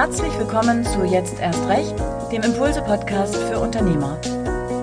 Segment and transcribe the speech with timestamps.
[0.00, 1.92] Herzlich willkommen zu Jetzt erst recht,
[2.30, 4.16] dem Impulse-Podcast für Unternehmer.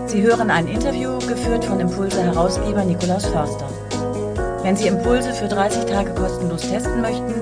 [0.08, 3.70] Sie hören ein Interview geführt von Impulse-Herausgeber Nikolaus Förster.
[4.62, 7.34] Wenn Sie Impulse für 30 Tage kostenlos testen möchten,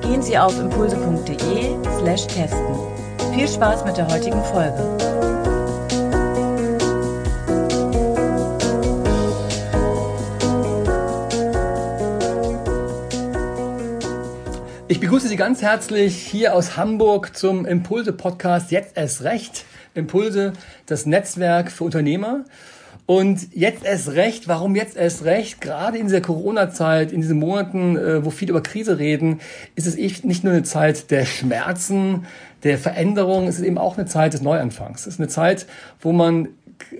[0.00, 2.76] gehen Sie auf impulse.de/slash testen.
[3.32, 5.11] Viel Spaß mit der heutigen Folge.
[15.12, 19.66] Begrüße Sie ganz herzlich hier aus Hamburg zum Impulse-Podcast Jetzt erst recht.
[19.94, 20.54] Impulse,
[20.86, 22.46] das Netzwerk für Unternehmer.
[23.04, 25.60] Und jetzt erst recht, warum jetzt erst recht?
[25.60, 29.40] Gerade in dieser Corona-Zeit, in diesen Monaten, äh, wo viele über Krise reden,
[29.74, 32.26] ist es nicht nur eine Zeit der Schmerzen,
[32.62, 35.02] der Veränderung, es ist eben auch eine Zeit des Neuanfangs.
[35.02, 35.66] Es ist eine Zeit,
[36.00, 36.48] wo man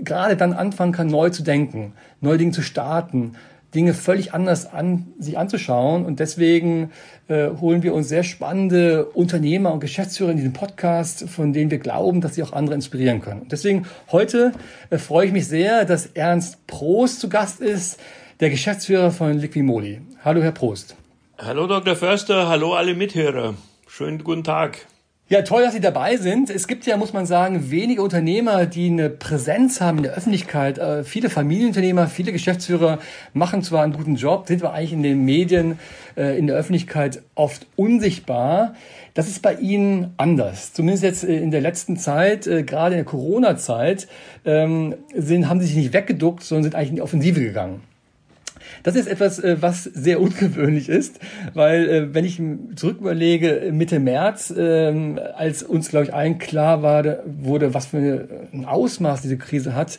[0.03, 3.37] gerade dann anfangen kann, neu zu denken, neue Dinge zu starten,
[3.75, 6.05] Dinge völlig anders an, sich anzuschauen.
[6.05, 6.91] Und deswegen
[7.29, 11.79] äh, holen wir uns sehr spannende Unternehmer und Geschäftsführer in diesen Podcast, von denen wir
[11.79, 13.43] glauben, dass sie auch andere inspirieren können.
[13.43, 14.53] Und deswegen heute
[14.91, 17.99] äh, freue ich mich sehr, dass Ernst Prost zu Gast ist,
[18.41, 20.01] der Geschäftsführer von Liquimoli.
[20.25, 20.97] Hallo, Herr Prost.
[21.39, 21.97] Hallo, Dr.
[21.97, 22.49] Förster.
[22.49, 23.55] Hallo, alle Mithörer.
[23.87, 24.87] Schönen guten Tag.
[25.29, 26.51] Ja, toll, dass Sie dabei sind.
[26.51, 30.77] Es gibt ja, muss man sagen, wenige Unternehmer, die eine Präsenz haben in der Öffentlichkeit.
[30.77, 32.99] Äh, viele Familienunternehmer, viele Geschäftsführer
[33.33, 35.79] machen zwar einen guten Job, sind aber eigentlich in den Medien,
[36.19, 38.75] äh, in der Öffentlichkeit oft unsichtbar.
[39.15, 40.75] Das ist bei Ihnen anders.
[40.75, 44.09] Zumindest jetzt äh, in der letzten Zeit, äh, gerade in der Corona-Zeit,
[44.45, 47.81] ähm, sind, haben Sie sich nicht weggeduckt, sondern sind eigentlich in die Offensive gegangen.
[48.83, 51.21] Das ist etwas, äh, was sehr ungewöhnlich ist,
[51.55, 52.41] weil äh, wenn ich
[52.77, 58.65] zurück überlege, Mitte März, ähm, als uns, glaube ich, allen klar wurde, was für ein
[58.65, 59.99] Ausmaß diese Krise hat,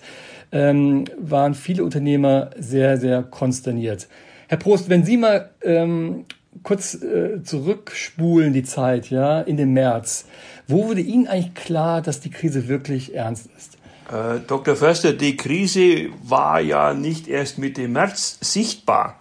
[0.52, 4.08] ähm, waren viele Unternehmer sehr, sehr konsterniert.
[4.48, 6.26] Herr Prost, wenn Sie mal ähm,
[6.62, 10.26] kurz äh, zurückspulen die Zeit, ja, in den März,
[10.68, 13.78] wo wurde Ihnen eigentlich klar, dass die Krise wirklich ernst ist?
[14.12, 14.76] Äh, Dr.
[14.76, 19.20] Förster, die Krise war ja nicht erst Mitte März sichtbar,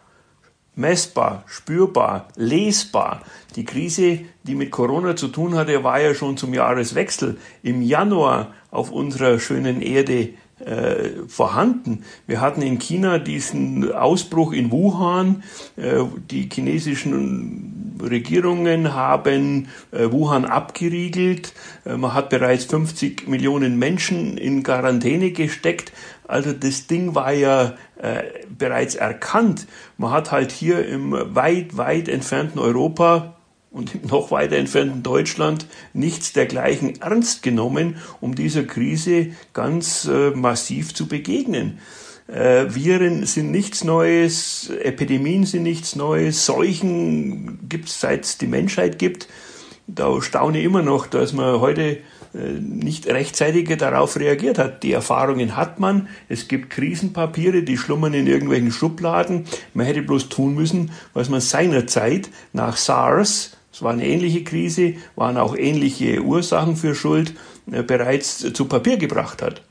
[0.75, 3.23] messbar, spürbar, lesbar.
[3.57, 8.53] Die Krise, die mit Corona zu tun hatte, war ja schon zum Jahreswechsel im Januar
[8.71, 10.31] auf unserer schönen Erde
[10.67, 12.05] äh, vorhanden.
[12.27, 15.43] Wir hatten in China diesen Ausbruch in Wuhan.
[15.77, 21.53] Äh, die chinesischen Regierungen haben äh, Wuhan abgeriegelt.
[21.85, 25.93] Man hat bereits 50 Millionen Menschen in Quarantäne gesteckt.
[26.29, 27.75] Also das Ding war ja
[28.57, 29.67] bereits erkannt.
[29.99, 33.35] Man hat halt hier im weit, weit entfernten Europa
[33.73, 40.31] und im noch weiter entfernten Deutschland nichts dergleichen ernst genommen, um dieser Krise ganz äh,
[40.31, 41.79] massiv zu begegnen.
[42.29, 48.47] Äh, Viren sind nichts Neues, Epidemien sind nichts Neues, Seuchen gibt es seit es die
[48.47, 49.29] Menschheit gibt.
[49.87, 51.99] Da staune ich immer noch, dass man heute
[52.35, 54.83] äh, nicht rechtzeitig darauf reagiert hat.
[54.83, 56.09] Die Erfahrungen hat man.
[56.29, 59.45] Es gibt Krisenpapiere, die schlummern in irgendwelchen Schubladen.
[59.75, 64.95] Man hätte bloß tun müssen, was man seinerzeit nach SARS es war eine ähnliche Krise,
[65.17, 67.35] waren auch ähnliche Ursachen für Schuld
[67.71, 69.63] äh, bereits zu Papier gebracht hat.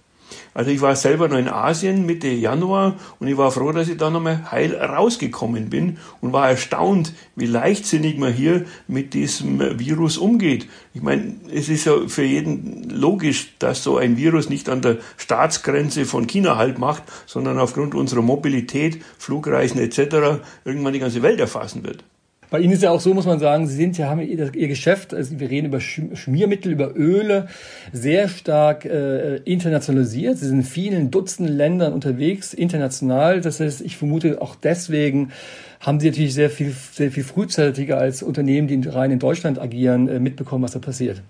[0.54, 3.98] Also ich war selber noch in Asien Mitte Januar und ich war froh, dass ich
[3.98, 10.18] da nochmal heil rausgekommen bin und war erstaunt, wie leichtsinnig man hier mit diesem Virus
[10.18, 10.68] umgeht.
[10.94, 14.98] Ich meine, es ist ja für jeden logisch, dass so ein Virus nicht an der
[15.16, 20.42] Staatsgrenze von China halt macht, sondern aufgrund unserer Mobilität, Flugreisen etc.
[20.66, 22.04] irgendwann die ganze Welt erfassen wird.
[22.52, 24.68] Bei Ihnen ist ja auch so, muss man sagen, Sie sind ja, haben Ihr, Ihr
[24.68, 27.48] Geschäft, also wir reden über Schmiermittel, über Öle,
[27.94, 30.38] sehr stark äh, internationalisiert.
[30.38, 33.40] Sie sind in vielen Dutzenden Ländern unterwegs, international.
[33.40, 35.32] Das heißt, ich vermute auch deswegen,
[35.82, 40.08] haben sie natürlich sehr viel, sehr viel frühzeitiger als Unternehmen, die rein in Deutschland agieren,
[40.08, 41.24] äh, mitbekommen, was da passiert.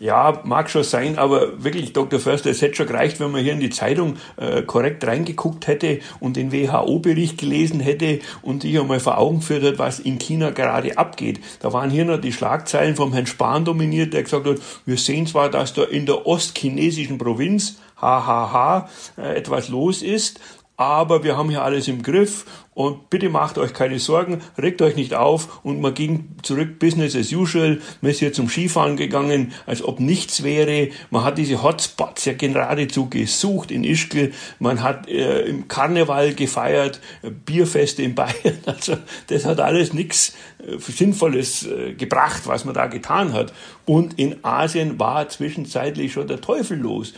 [0.00, 2.18] Ja, mag schon sein, aber wirklich, Dr.
[2.18, 6.00] Förster, es hätte schon gereicht, wenn man hier in die Zeitung äh, korrekt reingeguckt hätte
[6.18, 10.50] und den WHO-Bericht gelesen hätte und sich einmal vor Augen geführt hat, was in China
[10.50, 11.38] gerade abgeht.
[11.60, 15.26] Da waren hier noch die Schlagzeilen vom Herrn Spahn dominiert, der gesagt hat, wir sehen
[15.26, 20.40] zwar, dass da in der ostchinesischen Provinz hahaha, äh, etwas los ist,
[20.76, 22.44] aber wir haben hier alles im Griff
[22.74, 27.14] und bitte macht euch keine Sorgen, regt euch nicht auf und man ging zurück, Business
[27.14, 31.62] as usual, man ist hier zum Skifahren gegangen, als ob nichts wäre, man hat diese
[31.62, 38.16] Hotspots ja geradezu gesucht in Ischgl, man hat äh, im Karneval gefeiert, äh, Bierfeste in
[38.16, 38.96] Bayern, also
[39.28, 43.52] das hat alles nichts äh, Sinnvolles äh, gebracht, was man da getan hat.
[43.86, 47.12] Und in Asien war zwischenzeitlich schon der Teufel los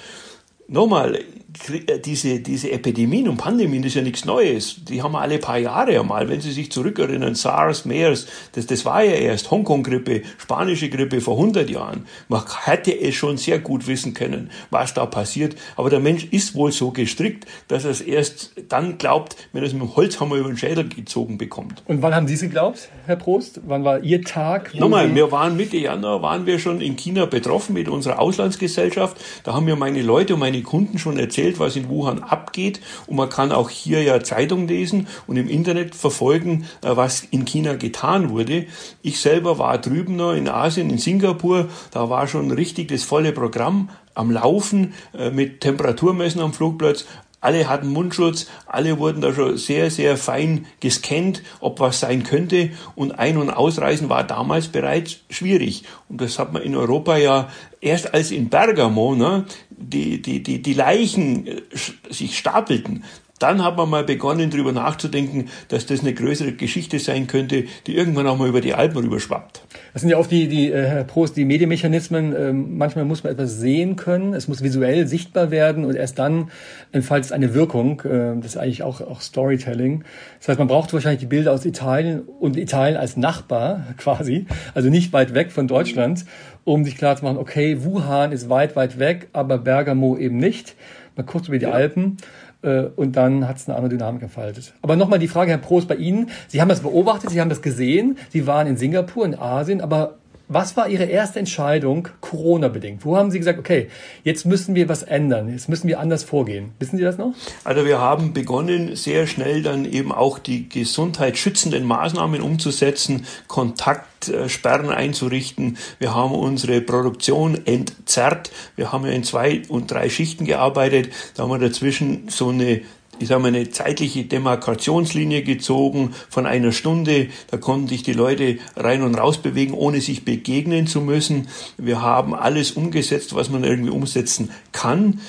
[0.69, 4.85] nochmal, äh, diese, diese Epidemien und Pandemien, das ist ja nichts Neues.
[4.85, 6.29] Die haben wir alle paar Jahre einmal.
[6.29, 11.37] Wenn Sie sich zurückerinnern, SARS, MERS, das, das war ja erst Hongkong-Grippe, spanische Grippe vor
[11.37, 12.07] 100 Jahren.
[12.29, 15.57] Man hätte es schon sehr gut wissen können, was da passiert.
[15.77, 19.67] Aber der Mensch ist wohl so gestrickt, dass er es erst dann glaubt, wenn er
[19.67, 21.83] es mit dem Holzhammer über den Schädel gezogen bekommt.
[21.87, 23.61] Und wann haben Sie es geglaubt, Herr Prost?
[23.67, 24.75] Wann war Ihr Tag?
[24.75, 29.17] Nochmal, wir waren Mitte Januar, waren wir schon in China betroffen mit unserer Auslandsgesellschaft.
[29.45, 32.81] Da haben mir meine Leute und meine Kunden schon erzählt, erzählt, was in Wuhan abgeht.
[33.07, 37.45] Und man kann auch hier ja Zeitung lesen und im Internet verfolgen, äh, was in
[37.45, 38.67] China getan wurde.
[39.03, 41.69] Ich selber war drüben noch in Asien, in Singapur.
[41.91, 47.05] Da war schon richtig das volle Programm am Laufen äh, mit Temperaturmessen am Flugplatz.
[47.47, 52.71] Alle hatten Mundschutz, alle wurden da schon sehr, sehr fein gescannt, ob was sein könnte.
[52.97, 55.85] Und Ein- und Ausreisen war damals bereits schwierig.
[56.09, 57.49] Und das hat man in Europa ja
[57.81, 59.45] erst als in Bergamo ne,
[59.79, 61.63] die, die, die, die Leichen äh,
[62.11, 63.05] sich stapelten,
[63.39, 67.95] dann hat man mal begonnen, darüber nachzudenken, dass das eine größere Geschichte sein könnte, die
[67.95, 69.63] irgendwann auch mal über die Alpen rüberschwappt.
[69.93, 72.35] Das sind ja oft die, die äh, Herr Prost, die Medienmechanismen.
[72.35, 76.51] Ähm, manchmal muss man etwas sehen können, es muss visuell sichtbar werden und erst dann
[76.93, 78.01] entfaltet es eine Wirkung.
[78.03, 80.05] Äh, das ist eigentlich auch, auch Storytelling.
[80.39, 84.89] Das heißt, man braucht wahrscheinlich die Bilder aus Italien und Italien als Nachbar quasi, also
[84.89, 86.25] nicht weit weg von Deutschland,
[86.67, 90.75] um sich klar zu machen, okay, Wuhan ist weit, weit weg, aber Bergamo eben nicht.
[91.15, 91.71] Mal kurz über die ja.
[91.71, 92.17] Alpen.
[92.63, 94.75] Äh, und dann hat es eine andere Dynamik entfaltet.
[94.83, 96.29] Aber nochmal die Frage, Herr Prost, bei Ihnen.
[96.49, 100.17] Sie haben das beobachtet, Sie haben das gesehen, Sie waren in Singapur, in Asien, aber
[100.49, 103.05] was war Ihre erste Entscheidung Corona-bedingt?
[103.05, 103.89] Wo haben Sie gesagt, okay,
[104.23, 106.73] jetzt müssen wir was ändern, jetzt müssen wir anders vorgehen?
[106.79, 107.35] Wissen Sie das noch?
[107.65, 115.79] Also wir haben begonnen, sehr schnell dann eben auch die gesundheitsschützenden Maßnahmen umzusetzen, Kontaktsperren einzurichten.
[115.99, 118.51] Wir haben unsere Produktion entzerrt.
[118.77, 121.11] Wir haben ja in zwei und drei Schichten gearbeitet.
[121.35, 122.83] Da haben wir dazwischen so eine
[123.19, 127.29] ich sage mal, eine zeitliche Demarkationslinie gezogen von einer Stunde.
[127.51, 131.49] Da konnten sich die Leute rein und raus bewegen, ohne sich begegnen zu müssen.
[131.77, 135.21] Wir haben alles umgesetzt, was man irgendwie umsetzen kann.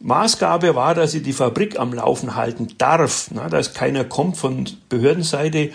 [0.00, 4.64] Maßgabe war, dass sie die Fabrik am Laufen halten darf, na, dass keiner kommt von
[4.88, 5.70] Behördenseite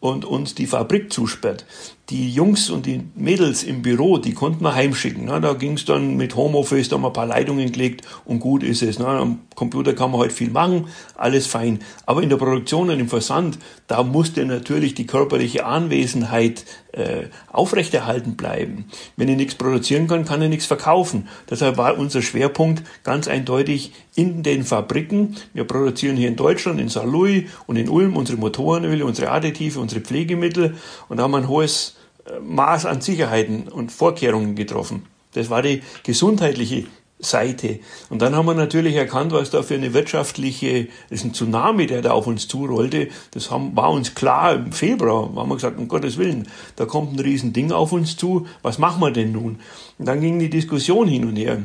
[0.00, 1.64] und uns die Fabrik zusperrt
[2.10, 5.26] die Jungs und die Mädels im Büro, die konnten wir heimschicken.
[5.26, 5.40] Ne?
[5.42, 8.62] Da ging es dann mit Homeoffice, da haben wir ein paar Leitungen gelegt und gut
[8.62, 8.98] ist es.
[8.98, 9.06] Ne?
[9.06, 11.80] Am Computer kann man heute halt viel machen, alles fein.
[12.06, 13.58] Aber in der Produktion und im Versand,
[13.88, 18.86] da musste natürlich die körperliche Anwesenheit äh, aufrechterhalten bleiben.
[19.16, 21.28] Wenn ich nichts produzieren kann, kann ich nichts verkaufen.
[21.50, 25.36] Deshalb war unser Schwerpunkt ganz eindeutig in den Fabriken.
[25.52, 30.00] Wir produzieren hier in Deutschland, in Saarlouis und in Ulm unsere Motorenöle, unsere Additive, unsere
[30.00, 30.76] Pflegemittel
[31.10, 31.97] und haben ein hohes
[32.42, 35.06] Maß an Sicherheiten und Vorkehrungen getroffen.
[35.32, 36.86] Das war die gesundheitliche
[37.20, 37.80] Seite.
[38.10, 41.86] Und dann haben wir natürlich erkannt, was da für eine wirtschaftliche, das ist ein Tsunami,
[41.86, 43.08] der da auf uns zurollte.
[43.32, 45.34] Das haben, war uns klar im Februar.
[45.34, 48.46] Haben wir gesagt, um Gottes Willen, da kommt ein Riesending auf uns zu.
[48.62, 49.58] Was machen wir denn nun?
[49.98, 51.62] Und dann ging die Diskussion hin und her.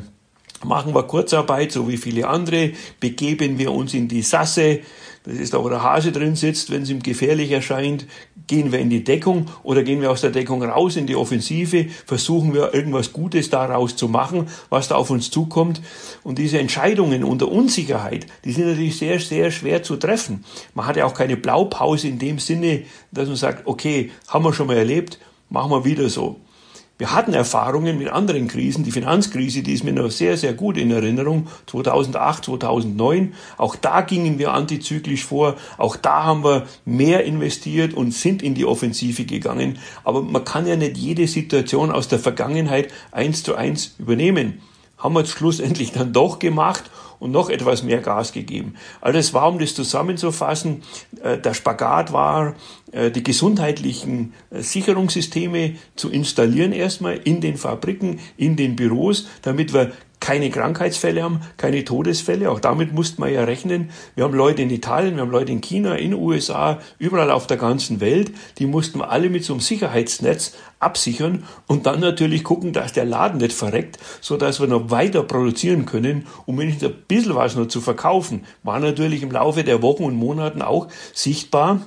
[0.64, 2.72] Machen wir Kurzarbeit, so wie viele andere?
[2.98, 4.80] Begeben wir uns in die Sasse?
[5.26, 8.06] Das ist da, wo der Hase drin sitzt, wenn es ihm gefährlich erscheint.
[8.46, 11.86] Gehen wir in die Deckung oder gehen wir aus der Deckung raus in die Offensive?
[12.04, 15.80] Versuchen wir irgendwas Gutes daraus zu machen, was da auf uns zukommt?
[16.24, 20.44] Und diese Entscheidungen unter Unsicherheit, die sind natürlich sehr, sehr schwer zu treffen.
[20.74, 24.52] Man hat ja auch keine Blaupause in dem Sinne, dass man sagt, okay, haben wir
[24.52, 25.18] schon mal erlebt,
[25.48, 26.38] machen wir wieder so.
[26.96, 28.84] Wir hatten Erfahrungen mit anderen Krisen.
[28.84, 31.48] Die Finanzkrise, die ist mir noch sehr, sehr gut in Erinnerung.
[31.66, 33.34] 2008, 2009.
[33.56, 35.56] Auch da gingen wir antizyklisch vor.
[35.76, 39.78] Auch da haben wir mehr investiert und sind in die Offensive gegangen.
[40.04, 44.60] Aber man kann ja nicht jede Situation aus der Vergangenheit eins zu eins übernehmen.
[44.96, 46.84] Haben wir schlussendlich dann doch gemacht
[47.18, 48.74] und noch etwas mehr Gas gegeben.
[49.00, 50.82] Alles war, um das zusammenzufassen,
[51.22, 52.54] äh, der Spagat war,
[52.92, 59.72] äh, die gesundheitlichen äh, Sicherungssysteme zu installieren erstmal in den Fabriken, in den Büros, damit
[59.72, 59.92] wir
[60.24, 62.50] keine Krankheitsfälle haben, keine Todesfälle.
[62.50, 63.90] Auch damit musste man ja rechnen.
[64.14, 67.46] Wir haben Leute in Italien, wir haben Leute in China, in den USA, überall auf
[67.46, 68.32] der ganzen Welt.
[68.56, 73.04] Die mussten wir alle mit so einem Sicherheitsnetz absichern und dann natürlich gucken, dass der
[73.04, 77.54] Laden nicht verreckt, so dass wir noch weiter produzieren können, um wenigstens ein bisschen was
[77.54, 78.46] noch zu verkaufen.
[78.62, 81.80] War natürlich im Laufe der Wochen und Monaten auch sichtbar,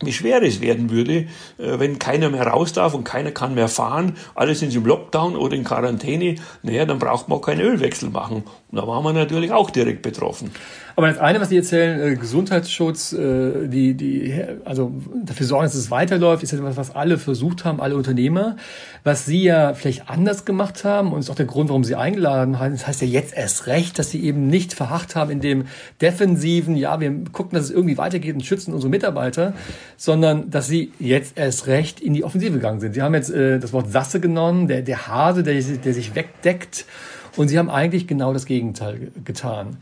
[0.00, 1.26] wie schwer es werden würde,
[1.58, 5.36] äh, wenn keiner mehr raus darf und keiner kann mehr fahren, alle sind im Lockdown
[5.36, 8.44] oder in Quarantäne, naja, dann braucht man auch keinen Ölwechsel machen.
[8.70, 10.50] Und da waren wir natürlich auch direkt betroffen.
[10.98, 14.94] Aber das eine, was Sie erzählen, äh, Gesundheitsschutz, äh, die, die, also
[15.26, 18.56] dafür sorgen, dass es weiterläuft, ist etwas, was alle versucht haben, alle Unternehmer.
[19.04, 22.58] Was Sie ja vielleicht anders gemacht haben und ist auch der Grund, warum Sie eingeladen
[22.58, 25.66] haben, das heißt ja jetzt erst recht, dass Sie eben nicht verharrt haben in dem
[26.00, 29.52] defensiven, ja, wir gucken, dass es irgendwie weitergeht und schützen unsere Mitarbeiter,
[29.98, 32.94] sondern dass Sie jetzt erst recht in die Offensive gegangen sind.
[32.94, 36.86] Sie haben jetzt äh, das Wort Sasse genommen, der, der Hase, der, der sich wegdeckt
[37.36, 39.76] und Sie haben eigentlich genau das Gegenteil getan.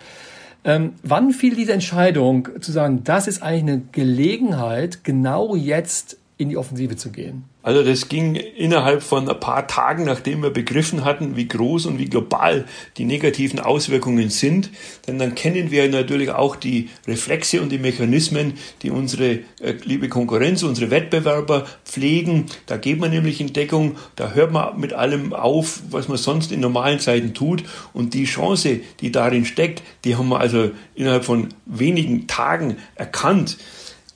[0.64, 6.49] Ähm, wann fiel diese Entscheidung zu sagen, das ist eigentlich eine Gelegenheit, genau jetzt in
[6.49, 7.44] die Offensive zu gehen?
[7.64, 11.99] Also das ging innerhalb von ein paar Tagen, nachdem wir begriffen hatten, wie groß und
[11.99, 12.66] wie global
[12.99, 14.68] die negativen Auswirkungen sind.
[15.09, 18.52] Denn dann kennen wir natürlich auch die Reflexe und die Mechanismen,
[18.83, 22.44] die unsere äh, liebe Konkurrenz, unsere Wettbewerber pflegen.
[22.66, 26.52] Da geht man nämlich in Deckung, da hört man mit allem auf, was man sonst
[26.52, 27.64] in normalen Zeiten tut.
[27.94, 33.56] Und die Chance, die darin steckt, die haben wir also innerhalb von wenigen Tagen erkannt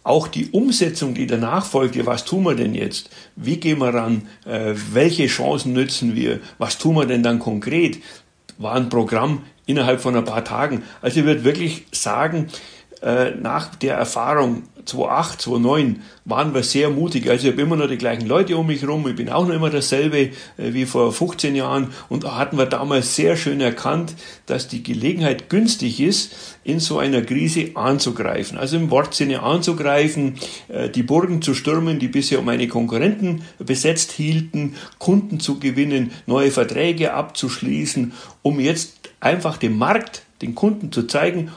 [0.09, 3.11] auch die Umsetzung, die danach folgte, was tun wir denn jetzt?
[3.37, 4.29] Wie gehen wir ran?
[4.47, 6.41] Äh, welche Chancen nützen wir?
[6.57, 7.99] Was tun wir denn dann konkret?
[8.57, 10.83] War ein Programm innerhalb von ein paar Tagen.
[11.03, 12.49] Also ich würde wirklich sagen,
[13.03, 17.29] äh, nach der Erfahrung 2008, 2009 waren wir sehr mutig.
[17.29, 19.07] Also ich habe immer noch die gleichen Leute um mich herum.
[19.07, 21.93] Ich bin auch noch immer dasselbe äh, wie vor 15 Jahren.
[22.09, 24.15] Und da hatten wir damals sehr schön erkannt,
[24.47, 28.59] dass die Gelegenheit günstig ist, in so einer Krise anzugreifen.
[28.59, 30.37] Also im Wortsinne anzugreifen,
[30.69, 36.51] äh, die Burgen zu stürmen, die bisher meine Konkurrenten besetzt hielten, Kunden zu gewinnen, neue
[36.51, 38.13] Verträge abzuschließen,
[38.43, 41.51] um jetzt einfach dem Markt, den Kunden zu zeigen,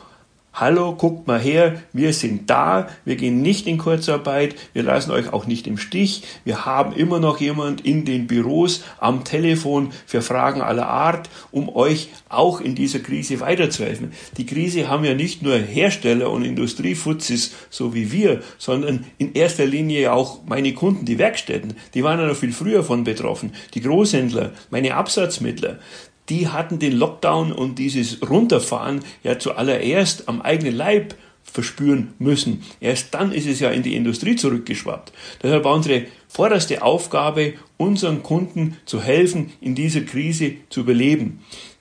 [0.53, 5.31] Hallo, guckt mal her, wir sind da, wir gehen nicht in Kurzarbeit, wir lassen euch
[5.31, 10.21] auch nicht im Stich, wir haben immer noch jemand in den Büros, am Telefon für
[10.21, 14.11] Fragen aller Art, um euch auch in dieser Krise weiterzuhelfen.
[14.35, 19.65] Die Krise haben ja nicht nur Hersteller und Industriefuzis, so wie wir, sondern in erster
[19.65, 23.81] Linie auch meine Kunden, die Werkstätten, die waren ja noch viel früher von betroffen, die
[23.81, 25.79] Großhändler, meine Absatzmittler,
[26.29, 32.63] die hatten den Lockdown und dieses Runterfahren ja zuallererst am eigenen Leib verspüren müssen.
[32.79, 35.11] Erst dann ist es ja in die Industrie zurückgeschwappt.
[35.43, 41.39] Deshalb war unsere vorderste Aufgabe, unseren Kunden zu helfen, in dieser Krise zu überleben.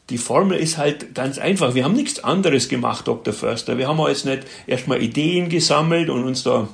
[0.09, 1.77] Die Formel ist halt ganz einfach.
[1.77, 3.33] Wir haben nichts anderes gemacht, Dr.
[3.33, 3.79] Förster.
[3.79, 6.69] Wir haben jetzt nicht erstmal Ideen gesammelt und uns da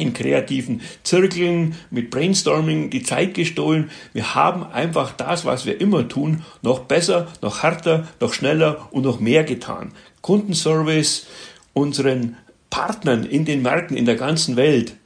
[0.00, 3.90] in kreativen Zirkeln mit Brainstorming die Zeit gestohlen.
[4.12, 9.04] Wir haben einfach das, was wir immer tun, noch besser, noch härter, noch schneller und
[9.04, 9.92] noch mehr getan.
[10.22, 11.26] Kundenservice
[11.72, 12.36] unseren
[12.70, 14.96] Partnern in den Märkten in der ganzen Welt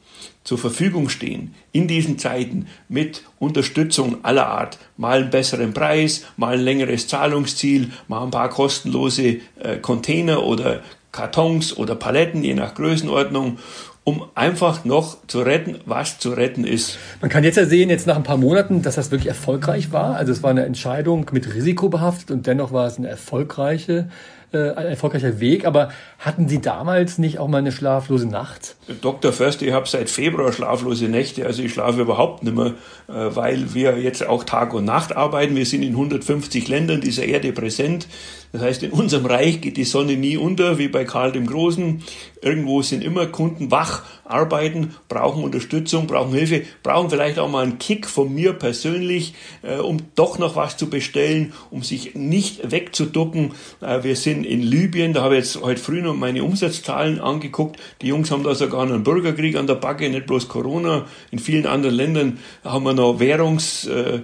[0.44, 4.78] zur Verfügung stehen in diesen Zeiten mit Unterstützung aller Art.
[4.98, 10.82] Mal einen besseren Preis, mal ein längeres Zahlungsziel, mal ein paar kostenlose äh, Container oder
[11.12, 13.58] Kartons oder Paletten, je nach Größenordnung
[14.04, 16.98] um einfach noch zu retten, was zu retten ist.
[17.22, 20.16] Man kann jetzt ja sehen, jetzt nach ein paar Monaten, dass das wirklich erfolgreich war.
[20.16, 24.08] Also es war eine Entscheidung mit Risiko behaftet und dennoch war es eine erfolgreiche
[24.54, 25.66] äh, ein erfolgreicher Weg.
[25.66, 28.76] Aber hatten Sie damals nicht auch mal eine schlaflose Nacht?
[29.00, 29.32] Dr.
[29.32, 31.44] Förster, ich habe seit Februar schlaflose Nächte.
[31.44, 32.74] Also ich schlafe überhaupt nicht mehr,
[33.08, 35.56] äh, weil wir jetzt auch Tag und Nacht arbeiten.
[35.56, 38.06] Wir sind in 150 Ländern dieser Erde präsent.
[38.54, 42.04] Das heißt, in unserem Reich geht die Sonne nie unter, wie bei Karl dem Großen.
[42.40, 47.80] Irgendwo sind immer Kunden wach, arbeiten, brauchen Unterstützung, brauchen Hilfe, brauchen vielleicht auch mal einen
[47.80, 53.54] Kick von mir persönlich, äh, um doch noch was zu bestellen, um sich nicht wegzuducken.
[53.80, 57.80] Äh, wir sind in Libyen, da habe ich jetzt heute früh noch meine Umsatzzahlen angeguckt.
[58.02, 61.06] Die Jungs haben da sogar einen Bürgerkrieg an der Backe, nicht bloß Corona.
[61.32, 63.84] In vielen anderen Ländern haben wir noch Währungs...
[63.88, 64.20] Äh,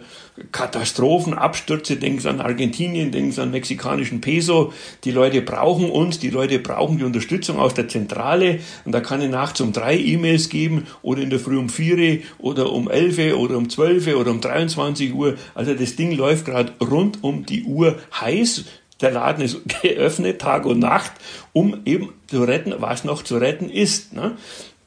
[0.52, 4.72] Katastrophen, Abstürze, denken Sie an Argentinien, denken Sie an mexikanischen Peso.
[5.04, 8.60] Die Leute brauchen uns, die Leute brauchen die Unterstützung aus der Zentrale.
[8.84, 11.90] Und da kann ich nachts um drei E-Mails geben oder in der Früh um vier
[12.38, 15.36] oder um elf oder um zwölf oder um 23 Uhr.
[15.54, 18.64] Also das Ding läuft gerade rund um die Uhr heiß.
[19.00, 21.12] Der Laden ist geöffnet, Tag und Nacht,
[21.52, 24.12] um eben zu retten, was noch zu retten ist.
[24.12, 24.36] Ne?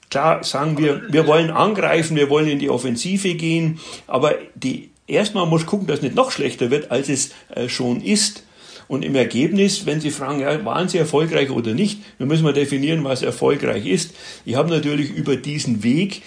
[0.09, 5.45] Klar sagen wir, wir wollen angreifen, wir wollen in die Offensive gehen, aber die erstmal
[5.45, 8.43] muss gucken, dass es nicht noch schlechter wird, als es äh, schon ist.
[8.87, 12.53] Und im Ergebnis, wenn Sie fragen, ja, waren Sie erfolgreich oder nicht, dann müssen wir
[12.53, 14.13] definieren, was erfolgreich ist.
[14.45, 16.21] Ich habe natürlich über diesen Weg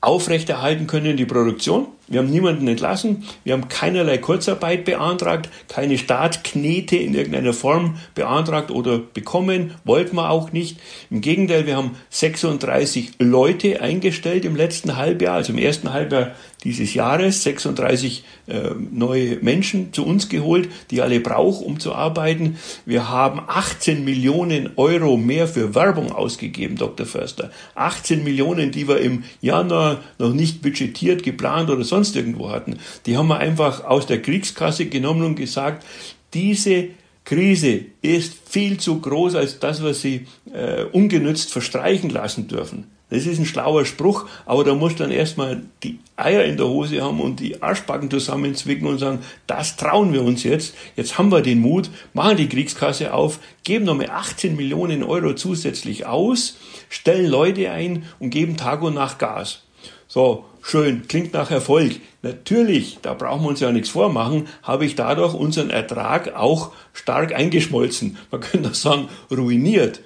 [0.00, 1.86] aufrechterhalten können die Produktion.
[2.12, 3.24] Wir haben niemanden entlassen.
[3.42, 9.72] Wir haben keinerlei Kurzarbeit beantragt, keine Staatsknete in irgendeiner Form beantragt oder bekommen.
[9.84, 10.78] Wollten wir auch nicht.
[11.10, 16.32] Im Gegenteil, wir haben 36 Leute eingestellt im letzten Halbjahr, also im ersten Halbjahr
[16.64, 22.58] dieses Jahres 36 äh, neue Menschen zu uns geholt, die alle braucht, um zu arbeiten.
[22.86, 27.06] Wir haben 18 Millionen Euro mehr für Werbung ausgegeben, Dr.
[27.06, 27.50] Förster.
[27.74, 32.78] 18 Millionen, die wir im Januar noch nicht budgetiert, geplant oder sonst irgendwo hatten.
[33.06, 35.86] Die haben wir einfach aus der Kriegskasse genommen und gesagt,
[36.34, 36.88] diese
[37.24, 42.88] Krise ist viel zu groß, als dass wir sie äh, ungenützt verstreichen lassen dürfen.
[43.12, 47.02] Das ist ein schlauer Spruch, aber da muss dann erstmal die Eier in der Hose
[47.02, 50.74] haben und die Arschbacken zusammenzwicken und sagen, das trauen wir uns jetzt.
[50.96, 56.06] Jetzt haben wir den Mut, machen die Kriegskasse auf, geben nochmal 18 Millionen Euro zusätzlich
[56.06, 56.56] aus,
[56.88, 59.60] stellen Leute ein und geben Tag und Nacht Gas.
[60.14, 61.98] So, schön, klingt nach Erfolg.
[62.20, 67.34] Natürlich, da brauchen wir uns ja nichts vormachen, habe ich dadurch unseren Ertrag auch stark
[67.34, 68.18] eingeschmolzen.
[68.30, 70.00] Man könnte auch sagen, ruiniert.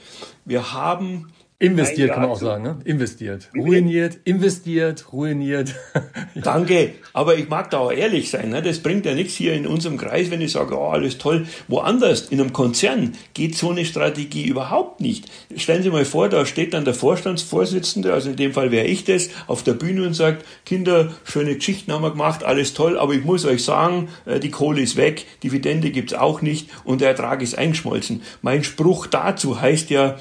[0.45, 2.79] Wir haben Investiert kann man auch sagen, ne?
[2.85, 3.49] Investiert.
[3.57, 5.75] Ruiniert, investiert, ruiniert.
[6.35, 8.51] Danke, aber ich mag da auch ehrlich sein.
[8.51, 8.61] Ne?
[8.61, 11.47] Das bringt ja nichts hier in unserem Kreis, wenn ich sage, oh, alles toll.
[11.69, 15.31] Woanders, in einem Konzern, geht so eine Strategie überhaupt nicht.
[15.57, 19.05] Stellen Sie mal vor, da steht dann der Vorstandsvorsitzende, also in dem Fall wäre ich
[19.05, 23.15] das, auf der Bühne und sagt, Kinder, schöne Geschichten haben wir gemacht, alles toll, aber
[23.15, 27.09] ich muss euch sagen, äh, die Kohle ist weg, Dividende gibt's auch nicht und der
[27.09, 28.21] Ertrag ist eingeschmolzen.
[28.43, 30.19] Mein Spruch dazu heißt ja,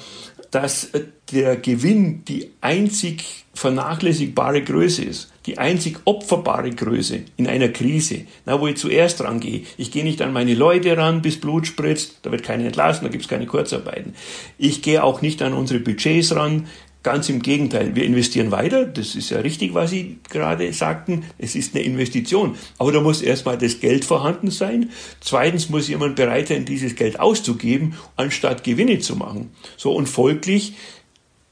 [0.56, 0.88] dass
[1.32, 8.58] der Gewinn die einzig vernachlässigbare Größe ist, die einzig opferbare Größe in einer Krise, na,
[8.58, 9.64] wo ich zuerst rangehe.
[9.76, 13.10] Ich gehe nicht an meine Leute ran, bis Blut spritzt, da wird keiner entlassen, da
[13.10, 14.14] gibt es keine Kurzarbeiten.
[14.56, 16.68] Ich gehe auch nicht an unsere Budgets ran,
[17.06, 18.84] Ganz im Gegenteil, wir investieren weiter.
[18.84, 21.22] Das ist ja richtig, was Sie gerade sagten.
[21.38, 22.56] Es ist eine Investition.
[22.78, 24.90] Aber da muss erstmal das Geld vorhanden sein.
[25.20, 29.52] Zweitens muss jemand bereit sein, dieses Geld auszugeben, anstatt Gewinne zu machen.
[29.76, 30.74] So und folglich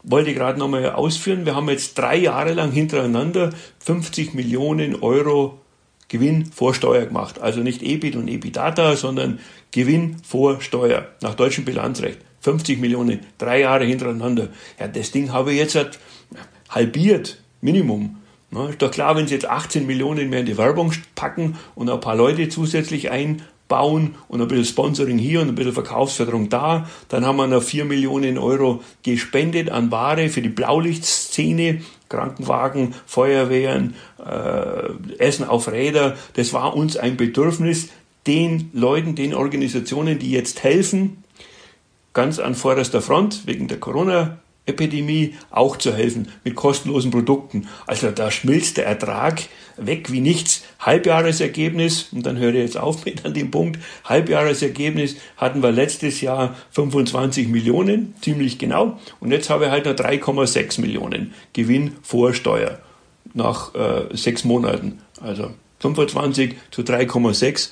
[0.02, 1.46] wollte ich gerade nochmal ausführen.
[1.46, 5.60] Wir haben jetzt drei Jahre lang hintereinander 50 Millionen Euro
[6.08, 7.40] Gewinn vor Steuer gemacht.
[7.40, 9.38] Also nicht EBIT und EBITDA, sondern
[9.70, 12.18] Gewinn vor Steuer nach deutschem Bilanzrecht.
[12.44, 14.48] 50 Millionen, drei Jahre hintereinander.
[14.78, 15.98] Ja, das Ding habe ich jetzt halt
[16.68, 18.16] halbiert, Minimum.
[18.50, 21.88] Na, ist doch klar, wenn Sie jetzt 18 Millionen mehr in die Werbung packen und
[21.88, 26.86] ein paar Leute zusätzlich einbauen und ein bisschen Sponsoring hier und ein bisschen Verkaufsförderung da,
[27.08, 33.94] dann haben wir noch 4 Millionen Euro gespendet an Ware für die Blaulichtszene, Krankenwagen, Feuerwehren,
[34.18, 36.18] äh, Essen auf Räder.
[36.34, 37.88] Das war uns ein Bedürfnis,
[38.26, 41.23] den Leuten, den Organisationen, die jetzt helfen,
[42.14, 47.68] ganz an vorderster Front wegen der Corona-Epidemie auch zu helfen mit kostenlosen Produkten.
[47.86, 49.42] Also da schmilzt der Ertrag
[49.76, 50.64] weg wie nichts.
[50.78, 56.20] Halbjahresergebnis, und dann höre ich jetzt auf mit an dem Punkt, Halbjahresergebnis hatten wir letztes
[56.20, 62.32] Jahr 25 Millionen, ziemlich genau, und jetzt habe ich halt noch 3,6 Millionen Gewinn vor
[62.32, 62.78] Steuer
[63.34, 65.00] nach äh, sechs Monaten.
[65.20, 65.50] Also
[65.80, 67.70] 25 zu 3,6.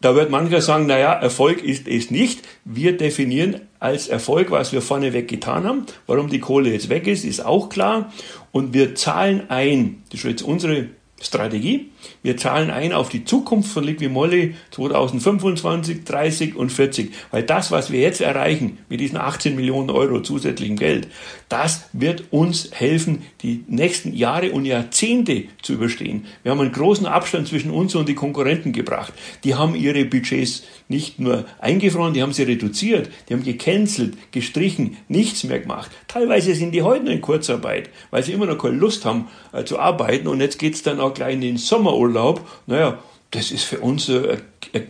[0.00, 2.46] Da wird mancher sagen, naja, Erfolg ist es nicht.
[2.64, 5.86] Wir definieren als Erfolg, was wir vorneweg getan haben.
[6.06, 8.12] Warum die Kohle jetzt weg ist, ist auch klar.
[8.52, 10.88] Und wir zahlen ein, das ist jetzt unsere
[11.20, 11.90] Strategie.
[12.22, 17.12] Wir zahlen ein auf die Zukunft von Liquimolli 2025, 30 und 40.
[17.30, 21.08] Weil das, was wir jetzt erreichen mit diesen 18 Millionen Euro zusätzlichem Geld,
[21.48, 26.26] das wird uns helfen, die nächsten Jahre und Jahrzehnte zu überstehen.
[26.42, 29.14] Wir haben einen großen Abstand zwischen uns und die Konkurrenten gebracht.
[29.44, 34.96] Die haben ihre Budgets nicht nur eingefroren, die haben sie reduziert, die haben gecancelt, gestrichen,
[35.08, 35.90] nichts mehr gemacht.
[36.08, 39.64] Teilweise sind die heute noch in Kurzarbeit, weil sie immer noch keine Lust haben äh,
[39.64, 42.46] zu arbeiten und jetzt geht's dann auch gleich in den Sommerurlaub.
[42.66, 42.98] Naja,
[43.32, 44.38] das ist für uns äh,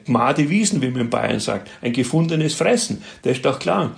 [0.04, 3.96] Gmade Wiesen, wie man in Bayern sagt, ein gefundenes Fressen, das ist doch klar.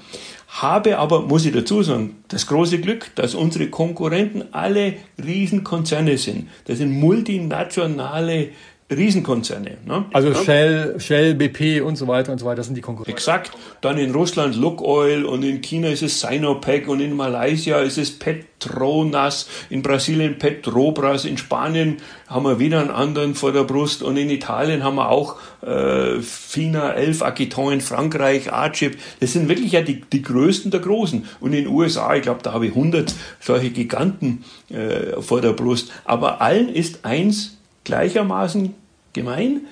[0.48, 6.48] Habe aber, muss ich dazu sagen, das große Glück, dass unsere Konkurrenten alle Riesenkonzerne sind.
[6.64, 8.48] Das sind multinationale
[8.90, 9.76] Riesenkonzerne.
[9.84, 10.06] Ne?
[10.14, 10.34] Also ja.
[10.34, 13.12] Shell, Shell, BP und so weiter und so weiter, das sind die Konkurrenten.
[13.12, 13.50] Exakt.
[13.82, 18.18] Dann in Russland Lukoil und in China ist es Sinopec und in Malaysia ist es
[18.18, 21.98] Petronas, in Brasilien Petrobras, in Spanien
[22.28, 26.20] haben wir wieder einen anderen vor der Brust und in Italien haben wir auch äh,
[26.22, 28.96] Fina, Elf, Aquiton, in Frankreich, Archip.
[29.20, 31.26] Das sind wirklich ja die, die größten der Großen.
[31.40, 35.52] Und in den USA, ich glaube, da habe ich 100 solche Giganten äh, vor der
[35.52, 35.92] Brust.
[36.06, 37.57] Aber allen ist eins
[37.88, 38.74] gleichermaßen
[39.14, 39.62] gemein.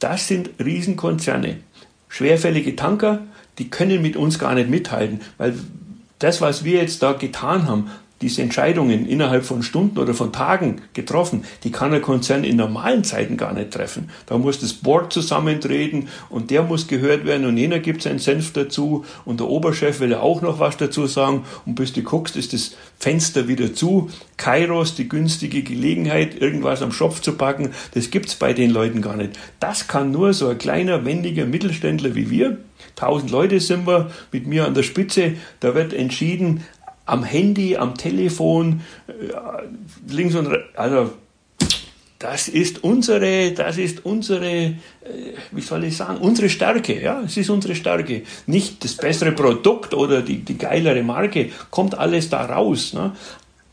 [0.00, 1.56] Das sind Riesenkonzerne.
[2.08, 3.20] Schwerfällige Tanker,
[3.58, 5.54] die können mit uns gar nicht mithalten, weil
[6.18, 10.82] das, was wir jetzt da getan haben, diese Entscheidungen innerhalb von Stunden oder von Tagen
[10.92, 14.10] getroffen, die kann ein Konzern in normalen Zeiten gar nicht treffen.
[14.26, 18.52] Da muss das Board zusammentreten und der muss gehört werden und jener gibt seinen Senf
[18.52, 22.36] dazu und der Oberchef will ja auch noch was dazu sagen und bis du guckst,
[22.36, 24.10] ist das Fenster wieder zu.
[24.36, 29.16] Kairos, die günstige Gelegenheit, irgendwas am Schopf zu packen, das gibt's bei den Leuten gar
[29.16, 29.38] nicht.
[29.60, 32.58] Das kann nur so ein kleiner, wendiger Mittelständler wie wir.
[32.96, 35.34] Tausend Leute sind wir mit mir an der Spitze.
[35.60, 36.64] Da wird entschieden,
[37.10, 39.12] am Handy, am Telefon, äh,
[40.12, 41.12] links und rechts, also
[42.20, 44.74] das ist unsere, das ist unsere, äh,
[45.52, 48.22] wie soll ich sagen, unsere Stärke, ja, es ist unsere Stärke.
[48.46, 53.12] Nicht das bessere Produkt oder die, die geilere Marke, kommt alles da raus, ne?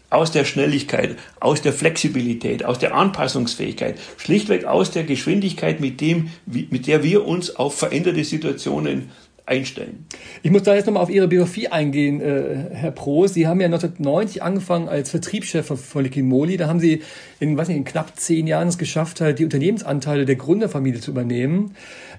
[0.10, 6.30] aus der Schnelligkeit, aus der Flexibilität, aus der Anpassungsfähigkeit, schlichtweg aus der Geschwindigkeit, mit dem,
[6.46, 9.10] mit der wir uns auf veränderte Situationen
[9.48, 10.06] einstellen.
[10.44, 13.28] Ich muss da jetzt nochmal auf Ihre Biografie eingehen, äh, Herr Pro.
[13.28, 16.58] Sie haben ja 1990 angefangen als Vertriebschef von Liquimoli.
[16.58, 17.02] Da haben Sie
[17.40, 21.12] in, weiß nicht, in knapp zehn Jahren es geschafft, halt die Unternehmensanteile der Gründerfamilie zu
[21.12, 21.76] übernehmen.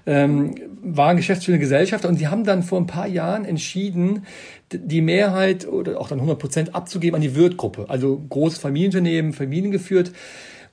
[0.07, 4.25] Ähm, waren geschäftsführende Gesellschafter und Sie haben dann vor ein paar Jahren entschieden,
[4.71, 7.85] die Mehrheit oder auch dann 100 Prozent abzugeben an die Wirtgruppe.
[7.89, 10.11] Also großes Familienunternehmen, familiengeführt.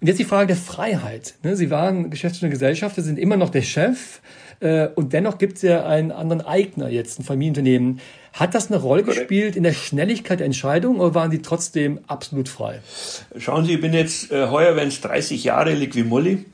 [0.01, 1.35] Und jetzt die Frage der Freiheit.
[1.43, 4.21] Ne, Sie waren geschäftsführende Gesellschafter, sind immer noch der Chef.
[4.61, 8.01] Äh, und dennoch gibt es ja einen anderen Eigner jetzt, ein Familienunternehmen.
[8.33, 12.49] Hat das eine Rolle gespielt in der Schnelligkeit der Entscheidung oder waren Sie trotzdem absolut
[12.49, 12.81] frei?
[13.39, 16.45] Schauen Sie, ich bin jetzt äh, heuer, wenn es 30 Jahre Liquimolli,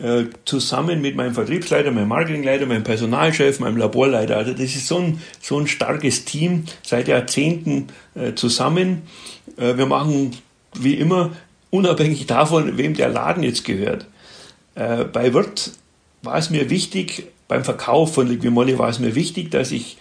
[0.00, 4.36] äh, zusammen mit meinem Vertriebsleiter, meinem Marketingleiter, meinem Personalchef, meinem Laborleiter.
[4.36, 9.02] Also das ist so ein, so ein starkes Team seit Jahrzehnten äh, zusammen.
[9.56, 10.36] Äh, wir machen
[10.78, 11.32] wie immer,
[11.70, 14.06] unabhängig davon, wem der Laden jetzt gehört.
[14.74, 15.72] Äh, bei Wirt
[16.22, 19.96] war es mir wichtig, beim Verkauf von Liquimolle war es mir wichtig, dass ich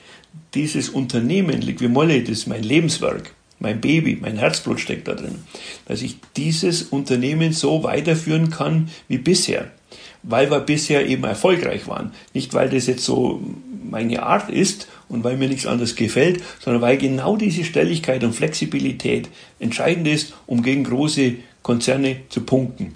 [0.53, 5.39] dieses Unternehmen, Liquimolle, das ist mein Lebenswerk, mein Baby, mein Herzblut steckt da drin,
[5.85, 9.71] dass ich dieses Unternehmen so weiterführen kann wie bisher,
[10.23, 12.11] weil wir bisher eben erfolgreich waren.
[12.33, 13.41] Nicht, weil das jetzt so
[13.89, 18.33] meine Art ist und weil mir nichts anderes gefällt, sondern weil genau diese Stelligkeit und
[18.33, 22.95] Flexibilität entscheidend ist, um gegen große Konzerne zu punkten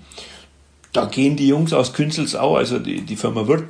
[0.94, 3.64] da gehen die Jungs aus Künzelsau, also die, die Firma wird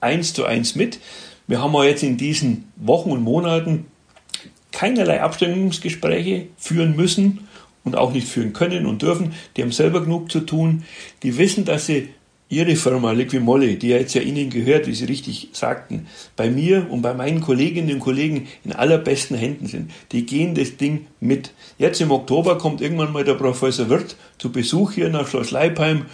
[0.00, 1.00] eins zu eins mit.
[1.46, 3.86] Wir haben auch jetzt in diesen Wochen und Monaten
[4.72, 7.48] keinerlei Abstimmungsgespräche führen müssen
[7.84, 9.32] und auch nicht führen können und dürfen.
[9.56, 10.84] Die haben selber genug zu tun.
[11.22, 12.08] Die wissen, dass sie
[12.48, 16.86] ihre Firma Liquimolle, die ja jetzt ja Ihnen gehört, wie Sie richtig sagten, bei mir
[16.90, 19.90] und bei meinen Kolleginnen und Kollegen in allerbesten Händen sind.
[20.12, 21.52] Die gehen das Ding mit.
[21.78, 26.06] Jetzt im Oktober kommt irgendwann mal der Professor Wirth zu Besuch hier nach Schloss Leipheim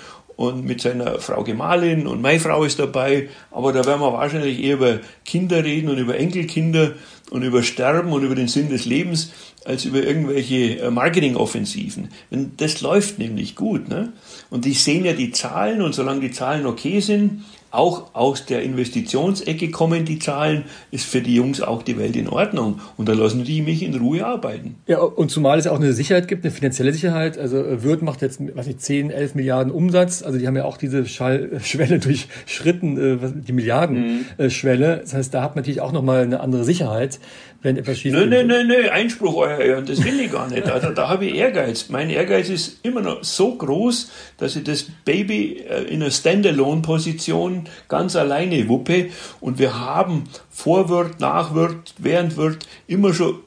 [0.43, 4.61] und mit seiner Frau Gemahlin und meine Frau ist dabei, aber da werden wir wahrscheinlich
[4.61, 6.93] eher über Kinder reden und über Enkelkinder
[7.31, 9.31] und über Sterben und über den Sinn des Lebens
[9.65, 12.09] als über irgendwelche äh, Marketingoffensiven.
[12.57, 13.89] Das läuft nämlich gut.
[13.89, 14.13] Ne?
[14.51, 18.63] Und die sehen ja die Zahlen und solange die Zahlen okay sind, auch aus der
[18.63, 22.81] Investitionsecke kommen die Zahlen, ist für die Jungs auch die Welt in Ordnung.
[22.97, 24.77] Und da lassen die mich in Ruhe arbeiten.
[24.87, 27.39] Ja, und zumal es auch eine Sicherheit gibt, eine finanzielle Sicherheit.
[27.39, 30.23] Also äh, Würth macht jetzt, was nicht, 10, 11 Milliarden Umsatz.
[30.23, 34.97] Also die haben ja auch diese Schall Schwelle durchschritten, äh, die Milliardenschwelle.
[34.97, 35.01] Mhm.
[35.01, 37.19] Das heißt, da hat man natürlich auch nochmal eine andere Sicherheit
[37.63, 40.69] wenn etwas schief Nein, nein, nein, nein, Einspruch, euer Ehren, das will ich gar nicht.
[40.69, 41.89] Also, da habe ich Ehrgeiz.
[41.89, 47.62] Mein Ehrgeiz ist immer noch so groß, dass ich das Baby äh, in einer Standalone-Position
[47.88, 49.11] ganz alleine wuppe.
[49.40, 53.40] Und wir haben Vorwirt, Nachwirt, Währendwirt immer schon,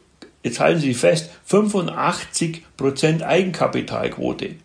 [0.44, 4.56] jetzt halten Sie fest, 85% Eigenkapitalquote.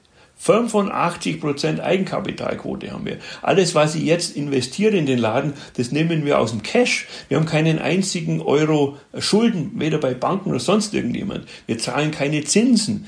[0.42, 3.18] 85% Eigenkapitalquote haben wir.
[3.42, 7.06] Alles, was ich jetzt investiere in den Laden, das nehmen wir aus dem Cash.
[7.28, 11.46] Wir haben keinen einzigen Euro Schulden, weder bei Banken noch sonst irgendjemand.
[11.66, 13.06] Wir zahlen keine Zinsen.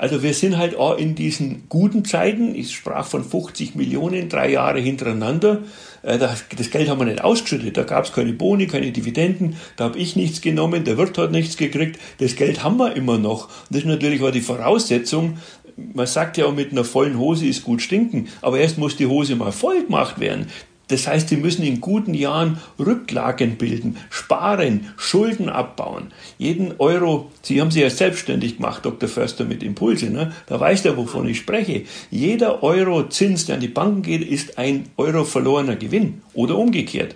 [0.00, 4.50] Also wir sind halt auch in diesen guten Zeiten, ich sprach von 50 Millionen, drei
[4.50, 5.58] Jahre hintereinander,
[6.00, 9.84] äh, das Geld haben wir nicht ausgeschüttet, da gab es keine Boni, keine Dividenden, da
[9.84, 13.48] habe ich nichts genommen, der Wirt hat nichts gekriegt, das Geld haben wir immer noch.
[13.48, 15.36] Und das ist natürlich auch die Voraussetzung,
[15.76, 19.06] man sagt ja auch mit einer vollen Hose ist gut stinken, aber erst muss die
[19.06, 20.46] Hose mal voll gemacht werden.
[20.90, 26.08] Das heißt, sie müssen in guten Jahren Rücklagen bilden, sparen, Schulden abbauen.
[26.36, 29.08] Jeden Euro, Sie haben sich ja selbstständig gemacht, Dr.
[29.08, 30.32] Förster, mit Impulse, ne?
[30.46, 31.84] da weiß der, wovon ich spreche.
[32.10, 36.22] Jeder Euro Zins, der an die Banken geht, ist ein Euro verlorener Gewinn.
[36.34, 37.14] Oder umgekehrt.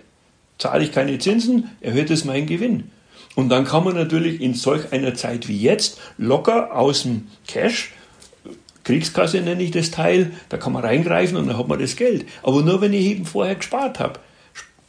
[0.59, 2.85] Zahle ich keine Zinsen, erhöht es meinen Gewinn.
[3.35, 7.93] Und dann kann man natürlich in solch einer Zeit wie jetzt locker aus dem Cash
[8.85, 12.27] Kriegskasse nenne ich das Teil, da kann man reingreifen und dann hat man das Geld.
[12.43, 14.21] Aber nur wenn ich eben vorher gespart habe.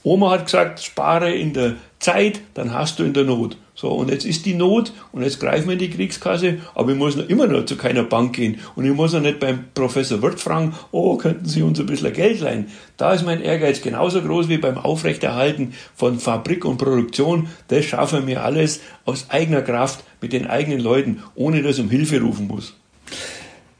[0.04, 3.58] Oma hat gesagt, spare in der Zeit, dann hast du in der Not.
[3.74, 6.98] So, und jetzt ist die Not und jetzt greifen wir in die Kriegskasse, aber ich
[6.98, 10.22] muss noch immer noch zu keiner Bank gehen und ich muss noch nicht beim Professor
[10.22, 12.68] Wirth fragen, oh, könnten Sie uns ein bisschen Geld leihen?
[12.98, 17.50] Da ist mein Ehrgeiz genauso groß wie beim Aufrechterhalten von Fabrik und Produktion.
[17.68, 21.90] Das schaffen wir alles aus eigener Kraft mit den eigenen Leuten, ohne dass ich um
[21.90, 22.76] Hilfe rufen muss.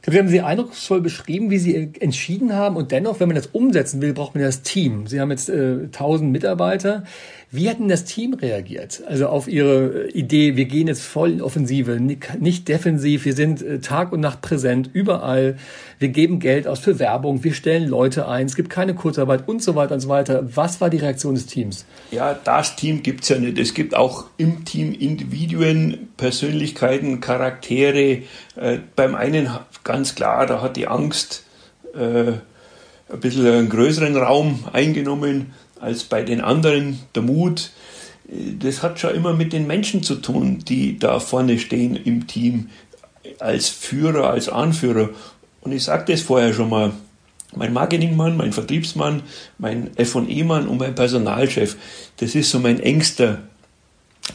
[0.08, 4.00] Sie haben Sie eindrucksvoll beschrieben, wie Sie entschieden haben und dennoch, wenn man das umsetzen
[4.00, 5.08] will, braucht man das Team.
[5.08, 7.02] Sie haben jetzt äh, 1000 Mitarbeiter.
[7.52, 9.02] Wie hat denn das Team reagiert?
[9.06, 13.78] Also auf Ihre Idee, wir gehen jetzt voll in Offensive, nicht defensiv, wir sind äh,
[13.78, 15.56] Tag und Nacht präsent, überall.
[16.00, 19.62] Wir geben Geld aus für Werbung, wir stellen Leute ein, es gibt keine Kurzarbeit und
[19.62, 20.56] so weiter und so weiter.
[20.56, 21.86] Was war die Reaktion des Teams?
[22.10, 23.58] Ja, das Team gibt es ja nicht.
[23.58, 28.22] Es gibt auch im Team Individuen, Persönlichkeiten, Charaktere.
[28.56, 29.48] Äh, beim einen
[29.84, 31.44] ganz klar, da hat die Angst
[31.94, 32.32] äh,
[33.08, 36.98] ein bisschen einen größeren Raum eingenommen als bei den anderen.
[37.14, 37.70] Der Mut,
[38.58, 42.70] das hat schon immer mit den Menschen zu tun, die da vorne stehen im Team,
[43.38, 45.10] als Führer, als Anführer.
[45.60, 46.92] Und ich sagte es vorher schon mal,
[47.54, 49.22] mein Marketingmann, mein Vertriebsmann,
[49.58, 51.76] mein F&E-Mann und mein Personalchef,
[52.18, 53.42] das ist so mein engster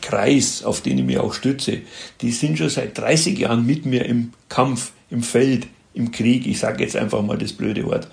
[0.01, 1.79] Kreis, auf den ich mich auch stütze.
[2.21, 6.47] Die sind schon seit 30 Jahren mit mir im Kampf, im Feld, im Krieg.
[6.47, 8.07] Ich sage jetzt einfach mal das blöde Wort.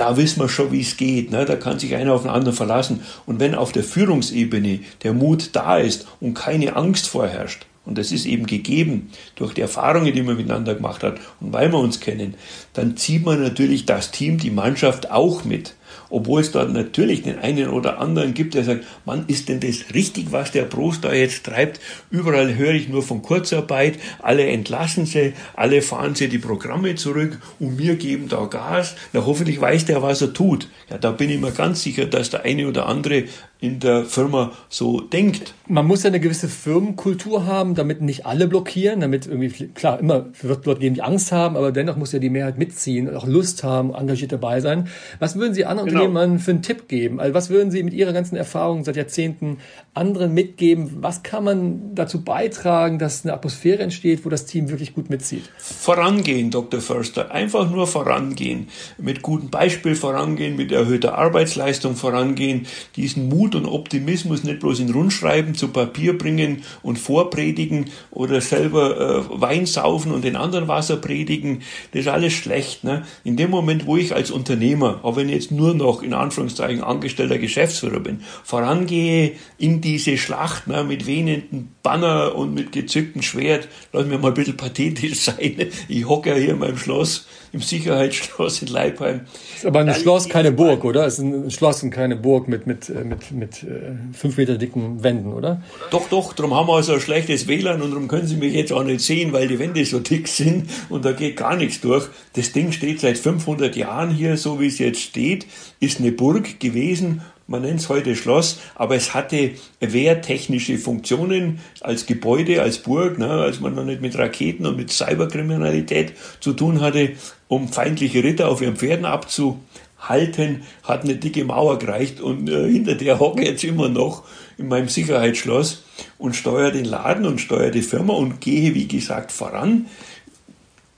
[0.00, 1.30] Da wissen wir schon, wie es geht.
[1.30, 1.44] Ne?
[1.44, 3.02] Da kann sich einer auf den anderen verlassen.
[3.26, 8.10] Und wenn auf der Führungsebene der Mut da ist und keine Angst vorherrscht, und das
[8.10, 12.00] ist eben gegeben durch die Erfahrungen, die man miteinander gemacht hat und weil wir uns
[12.00, 12.34] kennen,
[12.72, 15.74] dann zieht man natürlich das Team, die Mannschaft auch mit
[16.10, 19.94] obwohl es dort natürlich den einen oder anderen gibt, der sagt, Mann, ist denn das
[19.94, 21.80] richtig, was der Prost da jetzt treibt?
[22.10, 27.38] Überall höre ich nur von Kurzarbeit, alle entlassen sie, alle fahren sie die Programme zurück
[27.58, 28.96] und wir geben da Gas.
[29.12, 30.68] Na, hoffentlich weiß der, was er tut.
[30.90, 33.24] Ja, da bin ich mir ganz sicher, dass der eine oder andere
[33.60, 35.54] in der Firma so denkt.
[35.68, 40.26] Man muss ja eine gewisse Firmenkultur haben, damit nicht alle blockieren, damit irgendwie, klar, immer
[40.40, 43.26] wird dort geben, die Angst haben, aber dennoch muss ja die Mehrheit mitziehen und auch
[43.26, 44.88] Lust haben, engagiert dabei sein.
[45.18, 46.04] Was würden Sie anderen genau.
[46.04, 47.20] Unternehmern für einen Tipp geben?
[47.20, 49.58] Also was würden Sie mit Ihrer ganzen Erfahrung seit Jahrzehnten
[49.92, 50.98] anderen mitgeben?
[51.00, 55.50] Was kann man dazu beitragen, dass eine Atmosphäre entsteht, wo das Team wirklich gut mitzieht?
[55.58, 56.80] Vorangehen, Dr.
[56.80, 57.30] Förster.
[57.30, 58.68] Einfach nur vorangehen.
[58.96, 64.78] Mit gutem Beispiel vorangehen, mit erhöhter Arbeitsleistung vorangehen, diesen Mut Mut und Optimismus nicht bloß
[64.80, 70.68] in Rundschreiben zu Papier bringen und vorpredigen oder selber äh, Wein saufen und den anderen
[70.68, 72.84] Wasser predigen, das ist alles schlecht.
[72.84, 73.04] Ne?
[73.24, 76.82] In dem Moment, wo ich als Unternehmer, auch wenn ich jetzt nur noch in Anführungszeichen
[76.82, 83.68] angestellter Geschäftsführer bin, vorangehe in diese Schlacht ne, mit wehenden Banner und mit gezücktem Schwert,
[83.92, 85.56] lass mir mal ein bisschen pathetisch sein.
[85.88, 89.22] Ich hocke ja hier in meinem Schloss, im Sicherheitsschloss in Leipheim.
[89.56, 91.06] Ist aber ein Schloss, keine Burg, oder?
[91.06, 94.56] Es ist ein Schloss und keine Burg mit, mit, äh, mit, mit äh, fünf Meter
[94.56, 95.62] dicken Wänden, oder?
[95.90, 98.72] Doch, doch, darum haben wir also ein schlechtes WLAN und darum können Sie mich jetzt
[98.72, 102.08] auch nicht sehen, weil die Wände so dick sind und da geht gar nichts durch.
[102.34, 105.46] Das Ding steht seit 500 Jahren hier, so wie es jetzt steht,
[105.80, 112.06] ist eine Burg gewesen man nennt es heute Schloss, aber es hatte wehrtechnische Funktionen als
[112.06, 116.80] Gebäude, als Burg, ne, als man noch nicht mit Raketen und mit Cyberkriminalität zu tun
[116.80, 117.10] hatte,
[117.48, 122.94] um feindliche Ritter auf ihren Pferden abzuhalten, hat eine dicke Mauer gereicht und äh, hinter
[122.94, 124.22] der hocke jetzt immer noch
[124.56, 125.82] in meinem Sicherheitsschloss
[126.18, 129.86] und steuere den Laden und steuere die Firma und gehe, wie gesagt, voran.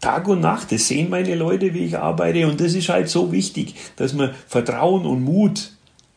[0.02, 3.32] Tag und Nacht, das sehen meine Leute, wie ich arbeite und das ist halt so
[3.32, 5.70] wichtig, dass man Vertrauen und Mut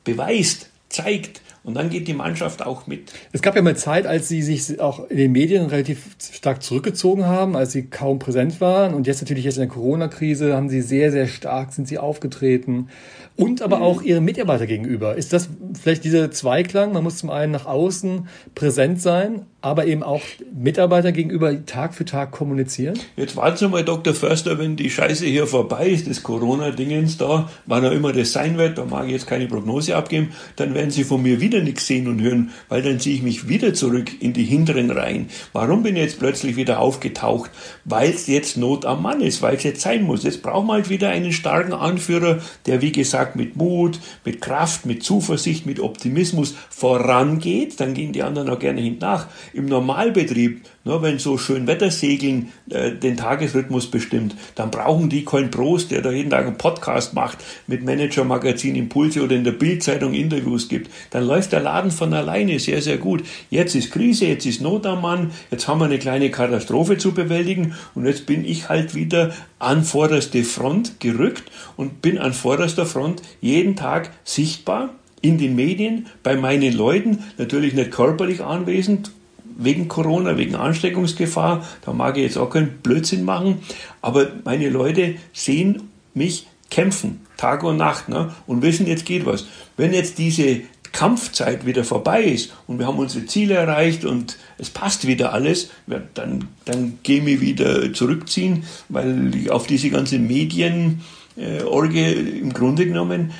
[0.05, 1.41] beweist, zeigt.
[1.65, 3.11] Und dann geht die Mannschaft auch mit.
[3.31, 7.25] Es gab ja mal Zeit, als sie sich auch in den Medien relativ stark zurückgezogen
[7.25, 8.93] haben, als sie kaum präsent waren.
[8.93, 12.89] Und jetzt natürlich jetzt in der Corona-Krise haben sie sehr, sehr stark, sind sie aufgetreten.
[13.37, 15.15] Und aber auch ihre Mitarbeiter gegenüber.
[15.15, 15.49] Ist das
[15.81, 16.93] vielleicht dieser Zweiklang?
[16.93, 20.21] Man muss zum einen nach außen präsent sein, aber eben auch
[20.53, 22.97] Mitarbeiter gegenüber Tag für Tag kommunizieren?
[23.17, 24.13] Jetzt warten Sie mal, Dr.
[24.13, 28.57] Förster, wenn die Scheiße hier vorbei ist, das Corona-Dingens da, wann auch immer das sein
[28.57, 31.87] wird, da mag ich jetzt keine Prognose abgeben, dann werden Sie von mir wieder nichts
[31.87, 35.29] sehen und hören, weil dann ziehe ich mich wieder zurück in die hinteren Reihen.
[35.51, 37.49] Warum bin ich jetzt plötzlich wieder aufgetaucht?
[37.83, 40.23] Weil es jetzt Not am Mann ist, weil es jetzt sein muss.
[40.23, 44.85] Jetzt brauchen wir halt wieder einen starken Anführer, der wie gesagt mit Mut, mit Kraft,
[44.85, 49.27] mit Zuversicht, mit Optimismus vorangeht, dann gehen die anderen auch gerne hinten nach.
[49.53, 55.51] Im Normalbetrieb, ne, wenn so schön Wettersegeln äh, den Tagesrhythmus bestimmt, dann brauchen die keinen
[55.51, 60.13] Prost, der da jeden Tag einen Podcast macht, mit Manager-Magazin Impulse oder in der Bildzeitung
[60.13, 60.91] Interviews gibt.
[61.09, 63.23] Dann läuft der Laden von alleine sehr, sehr gut.
[63.49, 67.13] Jetzt ist Krise, jetzt ist Not am Mann, jetzt haben wir eine kleine Katastrophe zu
[67.13, 72.85] bewältigen und jetzt bin ich halt wieder an vorderste Front gerückt und bin an vorderster
[72.85, 79.11] Front jeden Tag sichtbar in den Medien, bei meinen Leuten, natürlich nicht körperlich anwesend,
[79.57, 81.65] wegen Corona, wegen Ansteckungsgefahr.
[81.83, 83.59] Da mag ich jetzt auch keinen Blödsinn machen.
[84.01, 88.33] Aber meine Leute sehen mich kämpfen, Tag und Nacht, ne?
[88.47, 89.45] und wissen, jetzt geht was.
[89.77, 94.69] Wenn jetzt diese Kampfzeit wieder vorbei ist und wir haben unsere Ziele erreicht und es
[94.69, 95.69] passt wieder alles,
[96.13, 103.31] dann, dann gehen wir wieder zurückziehen, weil auf diese ganze Medienorgie äh, im Grunde genommen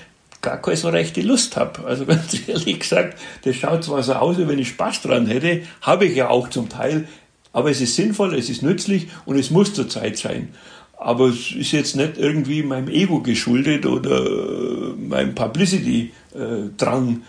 [0.46, 1.86] gar keine so rechte Lust habe.
[1.86, 5.64] Also ganz ehrlich gesagt, das schaut zwar so aus, wie wenn ich Spaß dran hätte,
[5.82, 7.08] habe ich ja auch zum Teil,
[7.52, 10.50] aber es ist sinnvoll, es ist nützlich und es muss zur Zeit sein.
[10.98, 17.24] Aber es ist jetzt nicht irgendwie meinem Ego geschuldet oder meinem Publicity-Drang.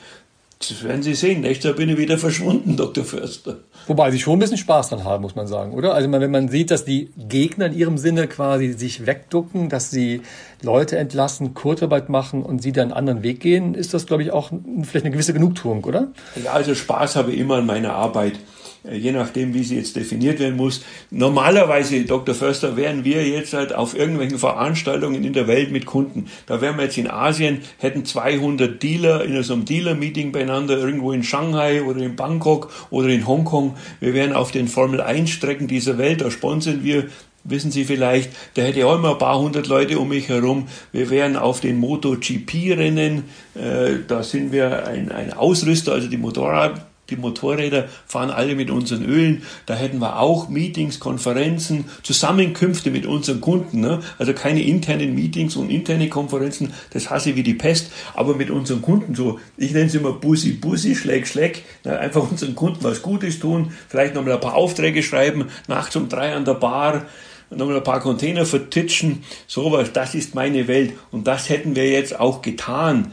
[0.58, 1.42] Das werden Sie sehen.
[1.42, 3.04] Nächstes Jahr bin ich wieder verschwunden, Dr.
[3.04, 3.58] Förster.
[3.86, 5.94] Wobei Sie schon ein bisschen Spaß dran haben, muss man sagen, oder?
[5.94, 10.22] Also wenn man sieht, dass die Gegner in ihrem Sinne quasi sich wegducken, dass sie
[10.62, 14.30] Leute entlassen, Kurzarbeit machen und sie dann einen anderen Weg gehen, ist das, glaube ich,
[14.30, 14.50] auch
[14.82, 16.08] vielleicht eine gewisse Genugtuung, oder?
[16.42, 18.38] Ja, also Spaß habe ich immer an meiner Arbeit.
[18.86, 20.84] Äh, je nachdem, wie sie jetzt definiert werden muss.
[21.10, 22.34] Normalerweise, Dr.
[22.34, 26.26] Förster, wären wir jetzt halt auf irgendwelchen Veranstaltungen in der Welt mit Kunden.
[26.46, 31.12] Da wären wir jetzt in Asien, hätten 200 Dealer in so einem Dealer-Meeting beieinander, irgendwo
[31.12, 33.76] in Shanghai oder in Bangkok oder in Hongkong.
[34.00, 37.06] Wir wären auf den Formel-1-Strecken dieser Welt, da sponsern wir
[37.48, 40.66] wissen Sie vielleicht, da hätte ich auch immer ein paar hundert Leute um mich herum.
[40.90, 43.22] Wir wären auf den MotoGP-Rennen,
[43.54, 48.70] äh, da sind wir ein, ein Ausrüster, also die Motorrad die Motorräder fahren alle mit
[48.70, 49.42] unseren Ölen.
[49.66, 53.80] Da hätten wir auch Meetings, Konferenzen, Zusammenkünfte mit unseren Kunden.
[53.80, 54.00] Ne?
[54.18, 57.90] Also keine internen Meetings und interne Konferenzen, das hasse ich wie die Pest.
[58.14, 61.64] Aber mit unseren Kunden so, ich nenne es immer Bussi, Bussi, Schleck, Schleck.
[61.84, 61.98] Ne?
[61.98, 66.34] Einfach unseren Kunden was Gutes tun, vielleicht nochmal ein paar Aufträge schreiben, nachts um drei
[66.34, 67.06] an der Bar
[67.50, 70.94] nochmal ein paar Container vertitschen, sowas, das ist meine Welt.
[71.10, 73.12] Und das hätten wir jetzt auch getan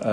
[0.00, 0.06] äh,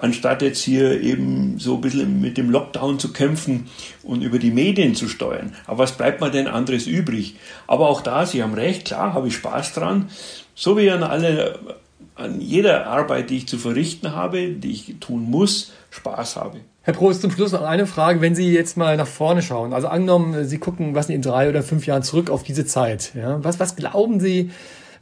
[0.00, 3.68] anstatt jetzt hier eben so ein bisschen mit dem Lockdown zu kämpfen
[4.02, 5.54] und über die Medien zu steuern.
[5.66, 7.36] Aber was bleibt mir denn anderes übrig?
[7.66, 10.08] Aber auch da, Sie haben recht, klar, habe ich Spaß dran.
[10.54, 11.58] So wie an alle,
[12.14, 16.60] an jeder Arbeit, die ich zu verrichten habe, die ich tun muss, Spaß habe.
[16.82, 18.20] Herr Prost, zum Schluss noch eine Frage.
[18.20, 21.64] Wenn Sie jetzt mal nach vorne schauen, also angenommen, Sie gucken, was in drei oder
[21.64, 24.50] fünf Jahren zurück auf diese Zeit, ja, was, was glauben Sie,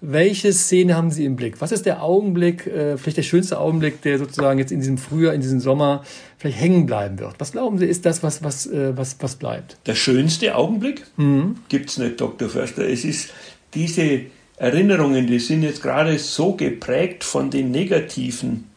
[0.06, 1.60] welche Szene haben Sie im Blick?
[1.60, 5.34] Was ist der Augenblick, äh, vielleicht der schönste Augenblick, der sozusagen jetzt in diesem Frühjahr,
[5.34, 6.04] in diesem Sommer
[6.38, 7.34] vielleicht hängen bleiben wird?
[7.38, 9.78] Was glauben Sie, ist das, was, was, äh, was, was bleibt?
[9.86, 11.04] Der schönste Augenblick?
[11.16, 11.56] Mhm.
[11.68, 12.48] Gibt es nicht, Dr.
[12.48, 12.88] Förster.
[12.88, 13.30] Es ist
[13.74, 14.20] diese
[14.56, 18.70] Erinnerungen, die sind jetzt gerade so geprägt von den negativen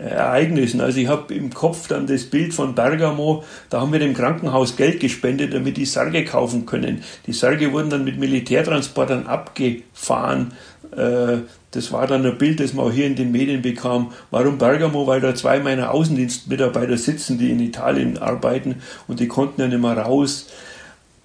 [0.00, 0.80] äh, Ereignissen.
[0.80, 4.76] Also ich habe im Kopf dann das Bild von Bergamo, da haben wir dem Krankenhaus
[4.76, 7.02] Geld gespendet, damit die Särge kaufen können.
[7.26, 10.52] Die Särge wurden dann mit Militärtransportern abgefahren.
[10.96, 11.38] Äh,
[11.72, 14.12] das war dann ein Bild, das man auch hier in den Medien bekam.
[14.30, 15.06] Warum Bergamo?
[15.06, 18.76] Weil da zwei meiner Außendienstmitarbeiter sitzen, die in Italien arbeiten
[19.06, 20.48] und die konnten ja nicht mehr raus.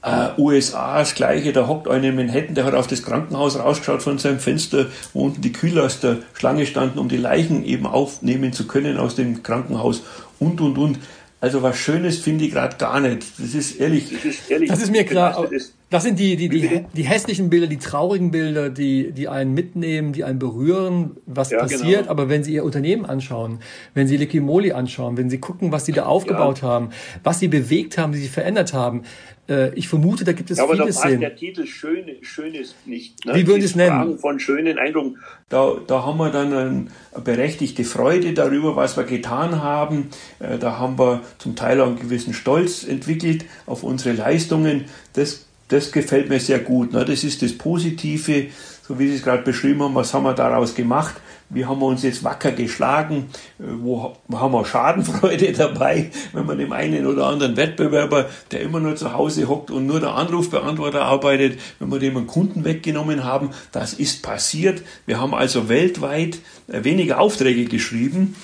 [0.07, 4.03] Uh, USA das gleiche, da hockt einer in Manhattan, der hat auf das Krankenhaus rausgeschaut
[4.03, 8.67] von seinem Fenster, wo unten die Kühllaster Schlange standen, um die Leichen eben aufnehmen zu
[8.67, 10.03] können aus dem Krankenhaus
[10.37, 10.99] und und und.
[11.41, 13.23] Also was Schönes finde ich gerade gar nicht.
[13.39, 14.11] Das ist ehrlich.
[14.11, 15.47] Das ist, ehrlich, das ist mir klar.
[15.51, 15.73] Das
[16.03, 20.23] sind die, die, die, die hässlichen Bilder, die traurigen Bilder, die, die einen mitnehmen, die
[20.23, 22.01] einen berühren, was ja, passiert.
[22.01, 22.11] Genau.
[22.11, 23.59] Aber wenn Sie Ihr Unternehmen anschauen,
[23.93, 26.67] wenn Sie Liquimoli anschauen, wenn Sie gucken, was Sie da aufgebaut ja.
[26.67, 26.89] haben,
[27.23, 29.03] was Sie bewegt haben, wie Sie verändert haben,
[29.47, 32.73] äh, ich vermute, da gibt es ja, aber vieles da passt der Titel schön, Schönes
[32.85, 33.23] nicht.
[33.25, 33.35] Ne?
[33.35, 34.17] Wie würden Sie es nennen?
[34.17, 35.17] Von schönen Eindrucken.
[35.49, 36.87] Da, da haben wir dann eine
[37.23, 40.09] berechtigte Freude darüber, was wir getan haben.
[40.39, 44.85] Äh, da haben wir zum Teil auch einen gewissen Stolz entwickelt auf unsere Leistungen.
[45.13, 46.93] Das, das gefällt mir sehr gut.
[46.93, 47.05] Ne?
[47.05, 48.47] Das ist das Positive,
[48.87, 51.15] so wie Sie es gerade beschrieben haben, was haben wir daraus gemacht
[51.49, 56.57] wie haben wir uns jetzt wacker geschlagen, äh, wo haben wir Schadenfreude dabei, wenn man
[56.57, 61.03] dem einen oder anderen Wettbewerber, der immer nur zu Hause hockt und nur der Anrufbeantworter
[61.03, 63.51] arbeitet, wenn wir dem einen Kunden weggenommen haben.
[63.71, 64.81] Das ist passiert.
[65.05, 68.35] Wir haben also weltweit äh, weniger Aufträge geschrieben,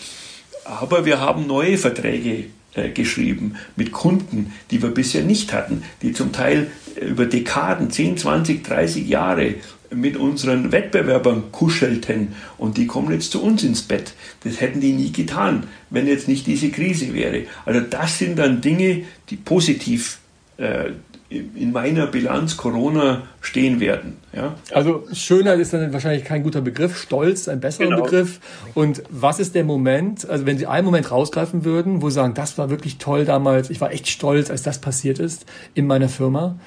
[0.65, 2.45] aber wir haben neue Verträge
[2.93, 6.67] geschrieben mit Kunden, die wir bisher nicht hatten, die zum Teil
[6.99, 9.55] über Dekaden, 10, 20, 30 Jahre
[9.93, 14.13] mit unseren Wettbewerbern kuschelten und die kommen jetzt zu uns ins Bett.
[14.43, 17.43] Das hätten die nie getan, wenn jetzt nicht diese Krise wäre.
[17.65, 20.19] Also das sind dann Dinge, die positiv
[20.57, 20.91] äh,
[21.31, 24.17] in meiner Bilanz Corona stehen werden.
[24.35, 24.55] Ja?
[24.73, 28.03] Also Schönheit ist dann wahrscheinlich kein guter Begriff, Stolz ein besserer genau.
[28.03, 28.39] Begriff.
[28.73, 32.33] Und was ist der Moment, also wenn Sie einen Moment rausgreifen würden, wo Sie sagen,
[32.33, 36.09] das war wirklich toll damals, ich war echt stolz, als das passiert ist in meiner
[36.09, 36.57] Firma,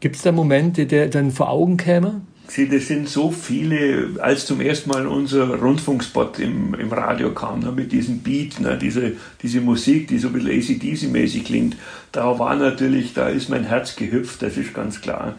[0.00, 2.22] Gibt es da einen Moment, der, der dann vor Augen käme?
[2.56, 7.70] Das sind so viele, als zum ersten Mal unser Rundfunkspot im, im Radio kam, ne,
[7.70, 11.76] mit diesem Beat, ne, diese, diese Musik, die so ein bisschen ACDC-mäßig klingt,
[12.10, 15.36] da war natürlich, da ist mein Herz gehüpft, das ist ganz klar.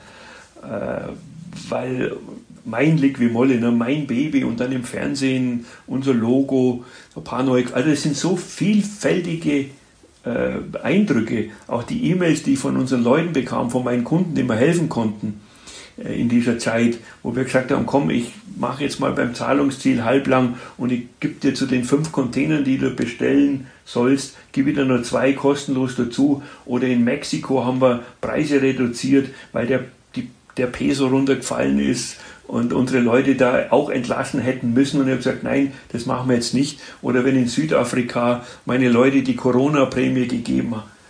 [0.64, 1.10] Äh,
[1.68, 2.16] weil
[2.64, 6.86] mein Lick wie Molle, ne, mein Baby und dann im Fernsehen unser Logo,
[7.18, 9.66] ein paar neue, also es sind so vielfältige
[10.24, 14.44] äh, Eindrücke, auch die E-Mails, die ich von unseren Leuten bekam, von meinen Kunden, die
[14.44, 15.42] mir helfen konnten
[15.98, 20.56] in dieser Zeit, wo wir gesagt haben, komm, ich mache jetzt mal beim Zahlungsziel halblang
[20.78, 25.04] und ich gebe dir zu den fünf Containern, die du bestellen sollst, gebe dir nur
[25.04, 26.42] zwei kostenlos dazu.
[26.66, 29.86] Oder in Mexiko haben wir Preise reduziert, weil der,
[30.16, 32.18] die, der Peso runtergefallen ist
[32.48, 35.00] und unsere Leute da auch entlassen hätten müssen.
[35.00, 36.80] Und ich habe gesagt, nein, das machen wir jetzt nicht.
[37.02, 41.01] Oder wenn in Südafrika meine Leute die Corona-Prämie gegeben haben, äh,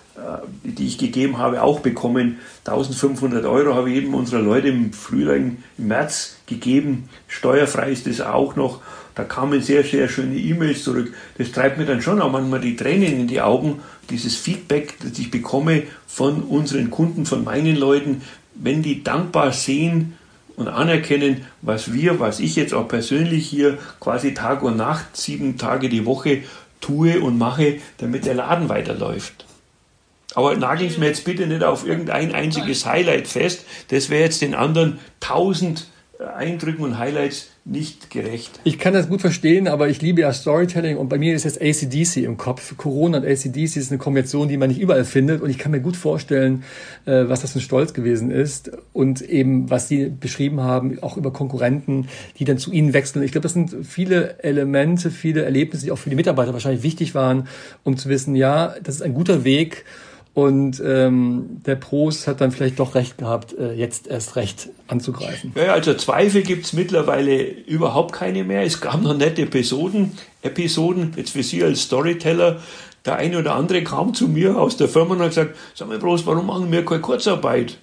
[0.64, 2.40] die ich gegeben habe, auch bekommen.
[2.66, 7.10] 1500 Euro habe ich jedem unserer Leute im Frühling, im März gegeben.
[7.28, 8.82] Steuerfrei ist das auch noch.
[9.16, 11.14] Da kamen sehr, sehr schöne E-Mails zurück.
[11.38, 15.20] Das treibt mir dann schon auch manchmal die Tränen in die Augen, dieses Feedback, das
[15.20, 18.22] ich bekomme von unseren Kunden, von meinen Leuten,
[18.56, 20.18] wenn die dankbar sehen
[20.56, 25.58] und anerkennen, was wir, was ich jetzt auch persönlich hier quasi Tag und Nacht, sieben
[25.58, 26.44] Tage die Woche
[26.80, 29.46] tue und mache, damit der Laden weiterläuft.
[30.34, 33.66] Aber nagel ich mir jetzt bitte nicht auf irgendein einziges Highlight fest.
[33.90, 35.88] Das wäre jetzt den anderen tausend
[36.36, 38.60] Eindrücken und Highlights nicht gerecht.
[38.64, 41.62] Ich kann das gut verstehen, aber ich liebe ja Storytelling und bei mir ist jetzt
[41.62, 42.76] ACDC im Kopf.
[42.78, 45.80] Corona und ACDC ist eine Kombination, die man nicht überall findet und ich kann mir
[45.80, 46.64] gut vorstellen,
[47.06, 51.18] äh, was das für ein Stolz gewesen ist und eben, was Sie beschrieben haben, auch
[51.18, 52.08] über Konkurrenten,
[52.38, 53.24] die dann zu Ihnen wechseln.
[53.24, 57.14] Ich glaube, das sind viele Elemente, viele Erlebnisse, die auch für die Mitarbeiter wahrscheinlich wichtig
[57.14, 57.48] waren,
[57.84, 59.86] um zu wissen, ja, das ist ein guter Weg,
[60.34, 65.52] und ähm, der Prost hat dann vielleicht doch recht gehabt, äh, jetzt erst recht anzugreifen.
[65.56, 68.64] Ja, also Zweifel gibt's mittlerweile überhaupt keine mehr.
[68.64, 72.62] Es gab noch nette Episoden, Episoden, jetzt für Sie als Storyteller.
[73.04, 76.00] Der eine oder andere kam zu mir aus der Firma und hat gesagt, sag mal
[76.00, 77.78] Prost, warum machen wir keine Kurzarbeit?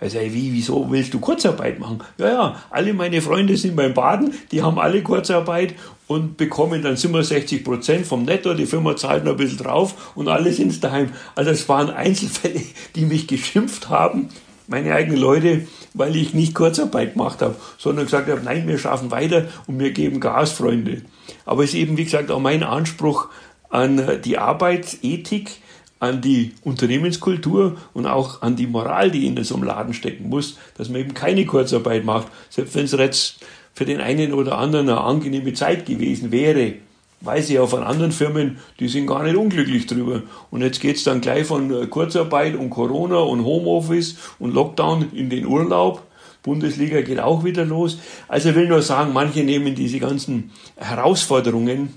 [0.00, 1.98] Also wie, wieso willst du Kurzarbeit machen?
[2.16, 5.74] Ja, ja, alle meine Freunde sind beim Baden, die haben alle Kurzarbeit
[6.10, 10.26] und bekommen dann 67 Prozent vom Netto, die Firma zahlt noch ein bisschen drauf und
[10.26, 11.10] alle sind daheim.
[11.36, 12.62] Also es waren Einzelfälle,
[12.96, 14.28] die mich geschimpft haben,
[14.66, 19.12] meine eigenen Leute, weil ich nicht Kurzarbeit gemacht habe, sondern gesagt habe, nein, wir schaffen
[19.12, 21.02] weiter und wir geben Gas, Freunde.
[21.44, 23.28] Aber es ist eben, wie gesagt, auch mein Anspruch
[23.68, 25.58] an die Arbeitsethik,
[26.00, 30.58] an die Unternehmenskultur und auch an die Moral, die in so einem Laden stecken muss,
[30.76, 33.38] dass man eben keine Kurzarbeit macht, selbst wenn es jetzt
[33.80, 36.74] für den einen oder anderen eine angenehme Zeit gewesen wäre.
[37.22, 40.22] Weiß ich auch von anderen Firmen, die sind gar nicht unglücklich drüber.
[40.50, 45.30] Und jetzt geht's dann gleich von äh, Kurzarbeit und Corona und Homeoffice und Lockdown in
[45.30, 46.02] den Urlaub.
[46.42, 47.96] Bundesliga geht auch wieder los.
[48.28, 51.94] Also ich will nur sagen, manche nehmen diese ganzen Herausforderungen,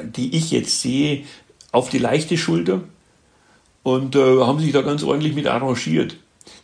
[0.00, 1.24] die ich jetzt sehe,
[1.72, 2.82] auf die leichte Schulter
[3.82, 6.14] und äh, haben sich da ganz ordentlich mit arrangiert.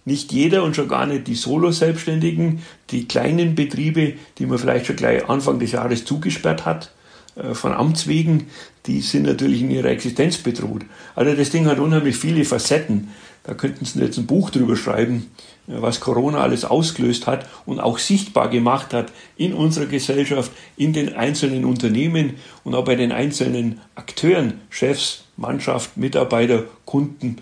[0.04, 4.96] Nicht jeder und schon gar nicht die Solo-Selbstständigen, die kleinen Betriebe, die man vielleicht schon
[4.96, 6.90] gleich Anfang des Jahres zugesperrt hat,
[7.36, 8.46] äh, von Amts wegen,
[8.86, 10.82] die sind natürlich in ihrer Existenz bedroht.
[11.14, 13.08] Also das Ding hat unheimlich viele Facetten.
[13.42, 15.30] Da könnten Sie jetzt ein Buch drüber schreiben,
[15.66, 20.92] äh, was Corona alles ausgelöst hat und auch sichtbar gemacht hat in unserer Gesellschaft, in
[20.92, 27.38] den einzelnen Unternehmen und auch bei den einzelnen Akteuren, Chefs, Mannschaft, Mitarbeiter, Kunden.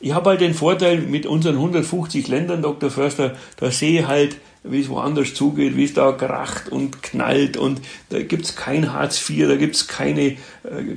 [0.00, 2.90] Ich habe halt den Vorteil mit unseren 150 Ländern, Dr.
[2.90, 7.56] Förster, da sehe ich halt, wie es woanders zugeht, wie es da kracht und knallt
[7.56, 7.80] und
[8.10, 10.36] da gibt es kein Hartz IV, da gibt es keine, äh,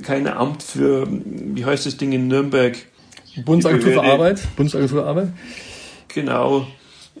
[0.02, 2.76] kein Amt für, wie heißt das Ding in Nürnberg?
[3.44, 4.40] Bundesagentur für Arbeit.
[4.56, 5.28] Bundesagentur für Arbeit.
[6.08, 6.66] Genau.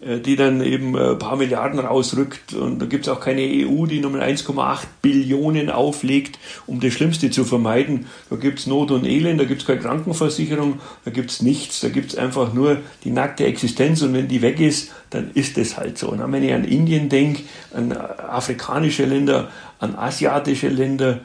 [0.04, 2.54] Äh, die dann eben ein äh, paar Milliarden rausrückt.
[2.54, 7.30] Und da gibt es auch keine EU, die nochmal 1,8 Billionen auflegt, um das Schlimmste
[7.30, 8.06] zu vermeiden.
[8.28, 11.80] Da gibt es Not und Elend, da gibt es keine Krankenversicherung, da gibt es nichts,
[11.80, 15.56] da gibt es einfach nur die nackte Existenz und wenn die weg ist, dann ist
[15.56, 16.08] es halt so.
[16.08, 17.42] Und wenn ich an Indien denke,
[17.72, 21.20] an afrikanische Länder, an asiatische Länder,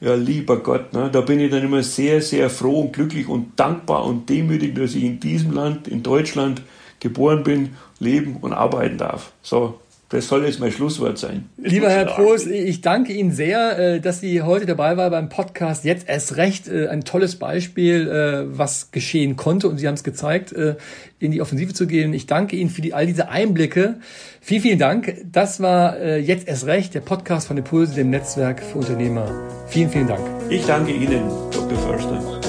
[0.00, 3.58] ja, lieber Gott, ne, da bin ich dann immer sehr, sehr froh und glücklich und
[3.58, 6.62] dankbar und demütig, dass ich in diesem Land, in Deutschland,
[7.00, 7.70] geboren bin,
[8.00, 9.32] leben und arbeiten darf.
[9.42, 9.78] So,
[10.10, 11.48] das soll jetzt mein Schlusswort sein.
[11.56, 15.84] Lieber Herr Prost, ich danke Ihnen sehr, äh, dass Sie heute dabei waren beim Podcast.
[15.84, 20.02] Jetzt erst recht äh, ein tolles Beispiel, äh, was geschehen konnte und Sie haben es
[20.02, 20.52] gezeigt,
[21.20, 22.12] in die Offensive zu gehen.
[22.12, 24.00] Ich danke Ihnen für die, all diese Einblicke.
[24.40, 25.14] Vielen, vielen Dank.
[25.30, 29.30] Das war jetzt erst recht der Podcast von Impulse, dem Netzwerk für Unternehmer.
[29.68, 30.22] Vielen, vielen Dank.
[30.48, 31.78] Ich danke Ihnen, Dr.
[31.78, 32.40] Förster.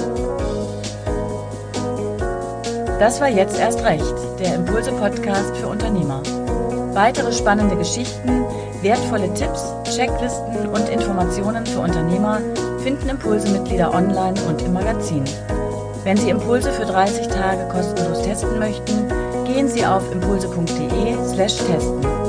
[3.00, 6.22] Das war jetzt erst recht, der Impulse-Podcast für Unternehmer.
[6.94, 8.44] Weitere spannende Geschichten,
[8.82, 12.42] wertvolle Tipps, Checklisten und Informationen für Unternehmer
[12.84, 15.24] finden Impulse-Mitglieder online und im Magazin.
[16.04, 19.08] Wenn Sie Impulse für 30 Tage kostenlos testen möchten,
[19.46, 22.21] gehen Sie auf impulse.de/testen.